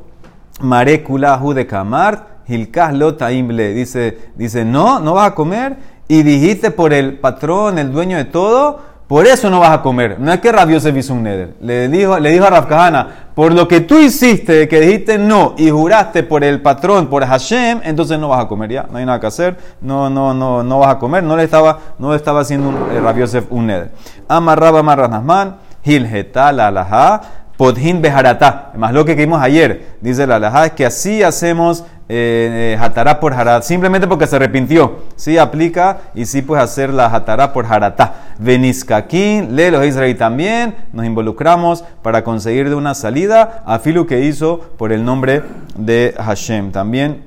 mare 0.60 1.02
kula 1.02 1.36
hu 1.36 1.54
de 1.54 1.66
kamar, 1.66 2.26
hilkah 2.46 2.92
lo 2.92 3.14
taimble. 3.14 3.74
Dice, 3.74 4.30
dice, 4.36 4.64
no, 4.64 5.00
no 5.00 5.14
vas 5.14 5.32
a 5.32 5.34
comer. 5.34 5.76
Y 6.08 6.22
dijiste 6.22 6.70
por 6.70 6.92
el 6.92 7.18
patrón, 7.18 7.78
el 7.78 7.90
dueño 7.92 8.16
de 8.16 8.26
todo, 8.26 8.78
por 9.06 9.26
eso 9.26 9.50
no 9.50 9.60
vas 9.60 9.70
a 9.70 9.82
comer. 9.82 10.18
No 10.18 10.32
es 10.32 10.40
que 10.40 10.50
Yosef 10.50 10.96
hizo 10.96 11.12
un 11.12 11.24
neder. 11.24 11.54
Le 11.60 11.88
dijo, 11.88 12.18
le 12.18 12.30
dijo 12.30 12.44
a 12.46 12.50
Rav 12.50 12.66
Kahana, 12.66 13.28
por 13.34 13.52
lo 13.52 13.68
que 13.68 13.80
tú 13.80 13.98
hiciste, 13.98 14.66
que 14.66 14.80
dijiste 14.80 15.18
no 15.18 15.54
y 15.58 15.68
juraste 15.68 16.22
por 16.22 16.42
el 16.42 16.62
patrón, 16.62 17.08
por 17.08 17.24
Hashem, 17.24 17.80
entonces 17.84 18.18
no 18.18 18.28
vas 18.28 18.44
a 18.44 18.48
comer 18.48 18.70
ya. 18.70 18.86
No 18.90 18.96
hay 18.96 19.04
nada 19.04 19.20
que 19.20 19.26
hacer. 19.26 19.58
No, 19.82 20.08
no, 20.08 20.32
no, 20.32 20.62
no 20.62 20.78
vas 20.78 20.94
a 20.94 20.98
comer. 20.98 21.22
No 21.22 21.36
le 21.36 21.44
estaba, 21.44 21.78
no 21.98 22.10
le 22.10 22.16
estaba 22.16 22.40
haciendo 22.40 22.70
un, 22.70 22.76
eh, 22.92 23.00
Rav 23.00 23.18
Yosef 23.18 23.44
un 23.50 23.66
neder. 23.66 23.92
Amarraba 24.26 24.82
Marranasman, 24.82 25.56
Hilgeta 25.84 26.50
la 26.52 26.68
alajá, 26.68 27.20
Podhin 27.56 28.02
bejaratá. 28.02 28.72
Más 28.76 28.92
lo 28.92 29.04
que 29.04 29.14
vimos 29.14 29.40
ayer, 29.40 29.96
dice 30.00 30.26
la 30.26 30.36
alajá, 30.36 30.66
es 30.66 30.72
que 30.72 30.86
así 30.86 31.22
hacemos 31.22 31.84
eh, 32.06 32.76
hatará 32.78 33.18
por 33.18 33.32
harat, 33.32 33.62
simplemente 33.62 34.06
porque 34.06 34.26
se 34.26 34.36
arrepintió. 34.36 34.98
Sí 35.16 35.38
aplica 35.38 35.98
y 36.14 36.26
sí 36.26 36.42
puedes 36.42 36.64
hacer 36.64 36.90
la 36.90 37.06
hatará 37.06 37.52
por 37.52 37.64
haratá. 37.66 38.14
Veniskakin, 38.38 39.56
le 39.56 39.70
los 39.70 39.84
Israel 39.86 40.16
también, 40.16 40.74
nos 40.92 41.06
involucramos 41.06 41.84
para 42.02 42.24
conseguir 42.24 42.68
de 42.68 42.74
una 42.74 42.94
salida 42.94 43.62
a 43.64 43.78
Filu 43.78 44.06
que 44.06 44.20
hizo 44.20 44.58
por 44.76 44.92
el 44.92 45.04
nombre 45.04 45.42
de 45.76 46.14
Hashem. 46.18 46.72
También 46.72 47.22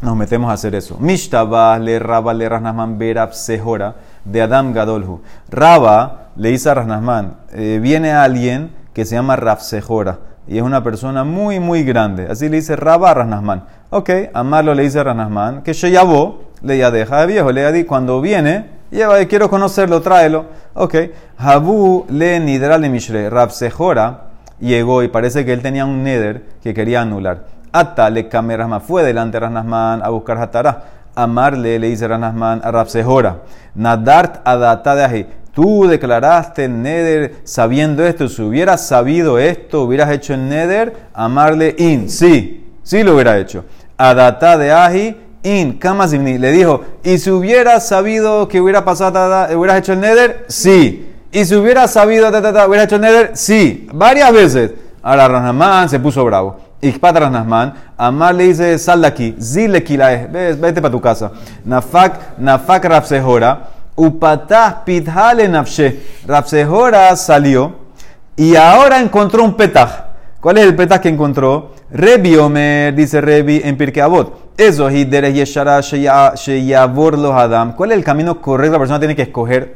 nos 0.00 0.16
metemos 0.16 0.50
a 0.50 0.54
hacer 0.54 0.74
eso. 0.74 0.96
Mishtaba 0.98 1.78
le 1.78 1.98
raba 1.98 2.32
le 2.32 2.48
rasnasman 2.48 2.98
berab 2.98 3.34
sehora 3.34 3.96
de 4.24 4.42
Adam 4.42 4.72
Gadolhu. 4.72 5.20
Raba 5.50 6.28
le 6.36 6.50
dice 6.50 6.70
a 6.70 6.74
Rasnasman, 6.74 7.34
eh, 7.52 7.78
viene 7.82 8.12
alguien 8.12 8.70
que 8.96 9.04
se 9.04 9.14
llama 9.14 9.36
Rafsehora 9.36 10.20
y 10.48 10.56
es 10.56 10.62
una 10.62 10.82
persona 10.82 11.22
muy, 11.22 11.60
muy 11.60 11.84
grande. 11.84 12.28
Así 12.30 12.48
le 12.48 12.56
dice 12.56 12.76
Raba 12.76 13.10
a 13.10 13.14
Rasnasman. 13.14 13.64
Ok, 13.90 14.08
Amarlo 14.32 14.72
le 14.72 14.84
dice 14.84 15.00
a 15.00 15.04
Rasnasman 15.04 15.60
que 15.62 15.74
Sheyabó 15.74 16.44
le 16.62 16.78
ya 16.78 16.90
deja 16.90 17.20
de 17.20 17.26
viejo, 17.26 17.52
le 17.52 17.60
ya 17.60 17.72
di 17.72 17.84
cuando 17.84 18.22
viene, 18.22 18.70
lleva, 18.90 19.22
quiero 19.26 19.50
conocerlo, 19.50 20.00
tráelo. 20.00 20.46
Ok, 20.72 20.94
Habu 21.36 22.06
le 22.08 22.40
nidral 22.40 22.80
de 22.80 22.88
Mishre, 22.88 23.28
Rafsehora 23.28 24.28
llegó 24.60 25.02
y 25.02 25.08
parece 25.08 25.44
que 25.44 25.52
él 25.52 25.60
tenía 25.60 25.84
un 25.84 26.02
neder 26.02 26.44
que 26.62 26.72
quería 26.72 27.02
anular. 27.02 27.44
Ata 27.72 28.08
le 28.08 28.30
Rasnasman 28.30 28.80
fue 28.80 29.02
delante 29.02 29.36
de 29.36 29.40
Rasnasman 29.40 30.02
a 30.02 30.08
buscar 30.08 30.38
Hatará. 30.38 30.84
Amarle 31.14 31.78
le 31.78 31.88
dice 31.88 32.08
Rasnasman 32.08 32.62
a 32.64 32.70
Rafsehora. 32.70 33.40
Nadart 33.74 34.40
adata 34.46 34.94
de. 34.94 35.26
Tú 35.56 35.88
declaraste 35.88 36.66
el 36.66 36.82
neder 36.82 37.36
sabiendo 37.44 38.04
esto. 38.04 38.28
Si 38.28 38.42
hubieras 38.42 38.86
sabido 38.86 39.38
esto, 39.38 39.84
hubieras 39.84 40.10
hecho 40.10 40.34
el 40.34 40.50
neder, 40.50 40.94
amarle 41.14 41.74
in. 41.78 42.10
Sí, 42.10 42.74
sí 42.82 43.02
lo 43.02 43.14
hubiera 43.14 43.38
hecho. 43.38 43.64
Adata 43.96 44.58
de 44.58 44.70
aji, 44.70 45.16
in. 45.44 45.78
Kamazimni. 45.78 46.36
Le 46.36 46.52
dijo, 46.52 46.82
y 47.02 47.16
si 47.16 47.30
hubieras 47.30 47.88
sabido 47.88 48.46
que 48.48 48.60
hubiera 48.60 48.84
pasado, 48.84 49.56
hubieras 49.58 49.78
hecho 49.78 49.94
el 49.94 50.00
neder, 50.00 50.44
sí. 50.48 51.10
Y 51.32 51.46
si 51.46 51.54
hubieras 51.54 51.90
sabido, 51.90 52.28
hubieras 52.28 52.84
hecho 52.84 52.96
el 52.96 53.00
neder, 53.00 53.30
sí. 53.32 53.88
Varias 53.94 54.30
veces. 54.34 54.72
Ahora 55.02 55.26
Rasnasman 55.26 55.88
se 55.88 55.98
puso 55.98 56.22
bravo. 56.22 56.58
Ikpat 56.82 57.16
Rasnasman, 57.16 57.72
Amar 57.96 58.34
le 58.34 58.44
dice, 58.44 58.78
sal 58.78 59.00
de 59.00 59.06
aquí, 59.06 59.34
zile 59.40 59.82
kilae, 59.82 60.26
vete 60.26 60.82
para 60.82 60.92
tu 60.92 61.00
casa. 61.00 61.32
Nafak, 61.64 62.36
nafak 62.38 62.84
rapsehora, 62.84 63.70
upatah 63.96 64.84
pithale 64.84 65.48
nafshe. 65.48 66.00
Rapsehora 66.26 67.16
salió 67.16 67.74
y 68.36 68.54
ahora 68.54 69.00
encontró 69.00 69.42
un 69.42 69.54
petaj. 69.54 70.04
¿Cuál 70.40 70.58
es 70.58 70.66
el 70.66 70.76
petaj 70.76 71.00
que 71.00 71.08
encontró? 71.08 71.72
Rebi 71.90 72.36
Omer, 72.36 72.94
dice 72.94 73.20
Rebi 73.20 73.60
en 73.64 73.76
Pirkei 73.76 74.02
Avot. 74.02 74.52
Eso, 74.56 74.88
sheyavor 74.88 77.18
los 77.18 77.32
adam. 77.32 77.74
¿Cuál 77.74 77.92
es 77.92 77.98
el 77.98 78.04
camino 78.04 78.40
correcto? 78.40 78.72
La 78.72 78.78
persona 78.78 78.98
tiene 78.98 79.16
que 79.16 79.22
escoger 79.22 79.74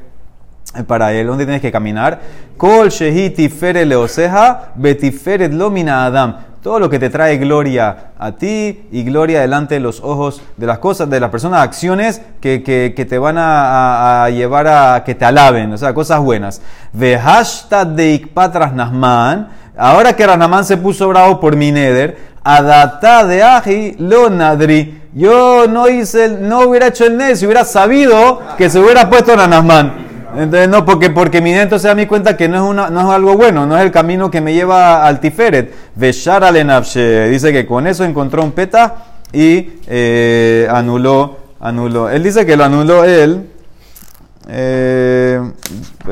para 0.86 1.12
él, 1.12 1.26
¿dónde 1.26 1.44
tienes 1.44 1.60
que 1.60 1.72
caminar? 1.72 2.20
Kol 2.56 2.90
shehiti 2.90 3.48
fere 3.48 3.84
leoseja, 3.84 4.70
betiferet 4.76 5.52
lomina 5.52 6.06
adam 6.06 6.36
todo 6.62 6.78
lo 6.78 6.90
que 6.90 6.98
te 6.98 7.08
trae 7.08 7.38
gloria 7.38 8.12
a 8.18 8.32
ti 8.32 8.82
y 8.92 9.02
gloria 9.02 9.40
delante 9.40 9.74
de 9.74 9.80
los 9.80 10.00
ojos 10.00 10.42
de 10.58 10.66
las 10.66 10.78
cosas, 10.78 11.08
de 11.08 11.18
las 11.18 11.30
personas, 11.30 11.62
acciones 11.62 12.20
que, 12.40 12.62
que, 12.62 13.04
te 13.04 13.18
van 13.18 13.36
a, 13.38 14.28
llevar 14.30 14.68
a 14.68 15.02
que 15.04 15.14
te 15.14 15.24
alaben, 15.24 15.72
o 15.72 15.78
sea, 15.78 15.94
cosas 15.94 16.20
buenas. 16.20 16.60
Vehashta 16.92 17.84
de 17.84 18.12
ikpatras 18.12 18.74
nasman, 18.74 19.48
ahora 19.76 20.14
que 20.14 20.26
Ranamán 20.26 20.64
se 20.64 20.76
puso 20.76 21.08
bravo 21.08 21.40
por 21.40 21.56
mi 21.56 21.72
neder, 21.72 22.18
adata 22.44 23.24
de 23.24 23.42
aji 23.42 23.96
lo 23.98 24.28
nadri. 24.28 25.00
Yo 25.14 25.66
no 25.66 25.88
hice, 25.88 26.28
no 26.28 26.60
hubiera 26.60 26.88
hecho 26.88 27.06
el 27.06 27.16
neder 27.16 27.36
si 27.36 27.46
hubiera 27.46 27.64
sabido 27.64 28.40
que 28.58 28.68
se 28.68 28.78
hubiera 28.78 29.08
puesto 29.08 29.34
Ranamán. 29.34 30.09
Entonces, 30.36 30.68
no, 30.68 30.84
porque, 30.84 31.10
porque 31.10 31.40
mi 31.40 31.52
dentro 31.52 31.78
se 31.78 31.88
da 31.88 31.94
mi 31.94 32.06
cuenta 32.06 32.36
que 32.36 32.48
no 32.48 32.56
es, 32.56 32.62
una, 32.62 32.90
no 32.90 33.00
es 33.00 33.06
algo 33.06 33.36
bueno, 33.36 33.66
no 33.66 33.76
es 33.76 33.84
el 33.84 33.90
camino 33.90 34.30
que 34.30 34.40
me 34.40 34.54
lleva 34.54 35.06
al 35.06 35.20
Tiferet. 35.20 35.72
Veshar 35.94 36.52
Dice 36.52 37.52
que 37.52 37.66
con 37.66 37.86
eso 37.86 38.04
encontró 38.04 38.42
un 38.42 38.52
peta 38.52 39.04
y 39.32 39.80
eh, 39.86 40.68
anuló, 40.70 41.38
anuló. 41.60 42.08
Él 42.08 42.22
dice 42.22 42.46
que 42.46 42.56
lo 42.56 42.64
anuló 42.64 43.04
él. 43.04 43.48
Eh, 44.48 45.40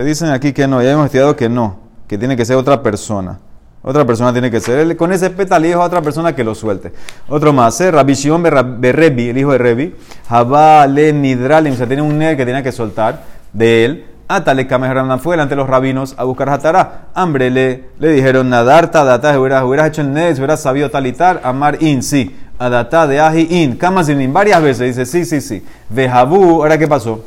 dicen 0.05 0.31
aquí 0.31 0.53
que 0.53 0.69
no, 0.69 0.83
ya 0.83 0.93
hemos 0.93 1.07
estudiado 1.07 1.35
que 1.35 1.49
no, 1.49 1.79
que 2.07 2.19
tiene 2.19 2.37
que 2.37 2.45
ser 2.45 2.57
otra 2.57 2.83
persona. 2.83 3.39
Otra 3.83 4.05
persona 4.05 4.33
tiene 4.33 4.51
que 4.51 4.61
ser. 4.61 4.81
Él, 4.81 4.97
con 4.97 5.13
ese 5.13 5.31
peta 5.31 5.59
le 5.59 5.69
dijo 5.69 5.81
a 5.81 5.85
otra 5.85 6.03
persona 6.03 6.35
que 6.35 6.45
lo 6.45 6.55
suelte. 6.55 6.93
Otro 7.29 7.53
más, 7.53 7.81
¿eh? 7.81 7.91
Rabbi 7.91 8.15
Shimon 8.15 8.43
Berrebi, 8.81 9.31
el 9.31 9.39
hijo 9.39 9.53
de 9.53 9.59
Rebi. 9.59 9.95
Jabá 10.29 10.87
le 10.87 11.13
nidralim, 11.13 11.73
o 11.73 11.77
sea, 11.77 11.87
tiene 11.87 12.03
un 12.03 12.19
ner 12.19 12.37
que 12.37 12.45
tenía 12.45 12.63
que 12.63 12.73
soltar 12.73 13.38
de 13.59 13.85
él. 13.85 14.05
Atale 14.29 14.67
Kameharan 14.67 15.19
fue 15.21 15.35
delante 15.35 15.55
de 15.55 15.57
los 15.57 15.69
rabinos 15.69 16.15
a 16.19 16.25
buscar 16.25 16.51
Hatará. 16.51 17.09
Hambre 17.15 17.51
le, 17.51 17.89
le 17.99 18.11
dijeron, 18.11 18.49
nadar 18.51 18.91
tadata, 18.91 19.39
hubieras, 19.39 19.65
hubieras 19.65 19.89
hecho 19.89 20.03
el 20.03 20.13
nes, 20.13 20.39
hubieras 20.39 20.61
sabido 20.61 20.91
tal 20.91 21.07
y 21.07 21.13
tal, 21.13 21.41
amar 21.43 21.83
in, 21.83 22.03
sí. 22.03 22.37
Adata 22.59 23.07
de 23.07 23.21
aji 23.21 23.47
in, 23.51 23.77
kamazin 23.77 24.33
varias 24.33 24.63
veces, 24.63 24.97
dice, 24.97 25.07
sí, 25.07 25.25
sí, 25.25 25.41
sí. 25.41 25.65
Vejabu, 25.89 26.63
ahora 26.63 26.77
qué 26.77 26.87
pasó? 26.87 27.25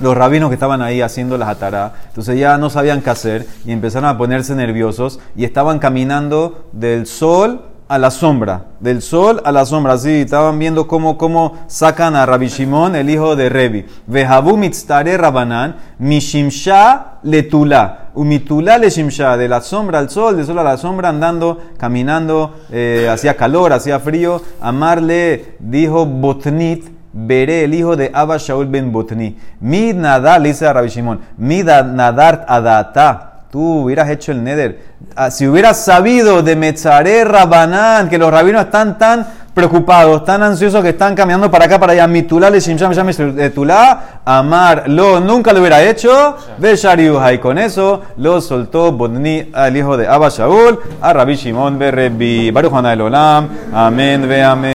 Los 0.00 0.16
rabinos 0.16 0.48
que 0.48 0.54
estaban 0.54 0.80
ahí 0.82 1.02
haciendo 1.02 1.36
la 1.38 1.48
Hatará, 1.48 1.92
entonces 2.08 2.38
ya 2.38 2.56
no 2.56 2.70
sabían 2.70 3.00
qué 3.00 3.10
hacer 3.10 3.46
y 3.64 3.72
empezaron 3.72 4.08
a 4.08 4.18
ponerse 4.18 4.54
nerviosos 4.54 5.20
y 5.36 5.44
estaban 5.44 5.78
caminando 5.78 6.68
del 6.72 7.06
sol 7.06 7.73
a 7.94 7.98
la 7.98 8.10
sombra, 8.10 8.64
del 8.80 9.02
sol 9.02 9.40
a 9.44 9.52
la 9.52 9.64
sombra. 9.64 9.96
Sí, 9.96 10.22
estaban 10.22 10.58
viendo 10.58 10.88
cómo, 10.88 11.16
cómo 11.16 11.58
sacan 11.68 12.16
a 12.16 12.26
Rabbi 12.26 12.48
Shimon, 12.48 12.96
el 12.96 13.08
hijo 13.08 13.36
de 13.36 13.48
Rebi. 13.48 13.86
Vehabu 14.08 14.56
mitztare 14.56 15.16
rabanan, 15.16 15.76
mishimsha 16.00 17.18
letula. 17.22 18.08
Umitula 18.14 18.78
le 18.78 18.90
shimsha, 18.90 19.36
de 19.36 19.46
la 19.46 19.60
sombra 19.60 20.00
al 20.00 20.10
sol, 20.10 20.36
del 20.36 20.44
sol 20.44 20.58
a 20.58 20.64
la 20.64 20.76
sombra, 20.76 21.10
andando, 21.10 21.60
caminando, 21.78 22.56
eh, 22.72 23.08
hacía 23.08 23.36
calor, 23.36 23.72
hacía 23.72 24.00
frío. 24.00 24.42
Amarle 24.60 25.54
dijo 25.60 26.04
Botnit, 26.04 26.90
veré 27.12 27.62
el 27.62 27.74
hijo 27.74 27.94
de 27.94 28.10
Abba 28.12 28.38
Shaul 28.38 28.66
ben 28.66 28.90
Botni. 28.90 29.36
Mid 29.60 29.94
nadar, 29.94 30.40
le 30.40 30.48
dice 30.48 30.66
a 30.66 30.72
Rabbi 30.72 30.88
Shimon, 30.88 31.20
mid 31.36 31.66
nadar 31.66 32.44
adata 32.48 33.33
tú 33.54 33.84
hubieras 33.84 34.10
hecho 34.10 34.32
el 34.32 34.42
neder. 34.42 34.80
Ah, 35.14 35.30
si 35.30 35.46
hubieras 35.46 35.84
sabido 35.84 36.42
de 36.42 36.56
Metzare 36.56 37.22
Rabanán, 37.22 38.08
que 38.08 38.18
los 38.18 38.28
rabinos 38.28 38.64
están 38.64 38.98
tan 38.98 39.24
preocupados, 39.54 40.24
tan 40.24 40.42
ansiosos 40.42 40.82
que 40.82 40.88
están 40.88 41.14
caminando 41.14 41.48
para 41.52 41.66
acá, 41.66 41.78
para 41.78 41.92
allá, 41.92 42.08
mitulá 42.08 42.50
le 42.50 43.50
tulá, 43.50 44.22
amar, 44.24 44.88
lo 44.88 45.20
nunca 45.20 45.52
lo 45.52 45.60
hubiera 45.60 45.80
hecho, 45.84 46.36
de 46.58 47.32
y 47.32 47.38
con 47.38 47.58
eso 47.58 48.02
lo 48.16 48.40
soltó 48.40 48.90
Bodni 48.90 49.50
al 49.52 49.76
hijo 49.76 49.96
de 49.96 50.08
Abba 50.08 50.30
Shaul, 50.30 50.80
a 51.00 51.12
Rabbi 51.12 51.36
Shimon 51.36 51.78
Berrebi, 51.78 52.50
Baruch 52.50 52.72
Olam, 52.72 53.48
amén, 53.72 54.28
ve 54.28 54.42
amén. 54.42 54.72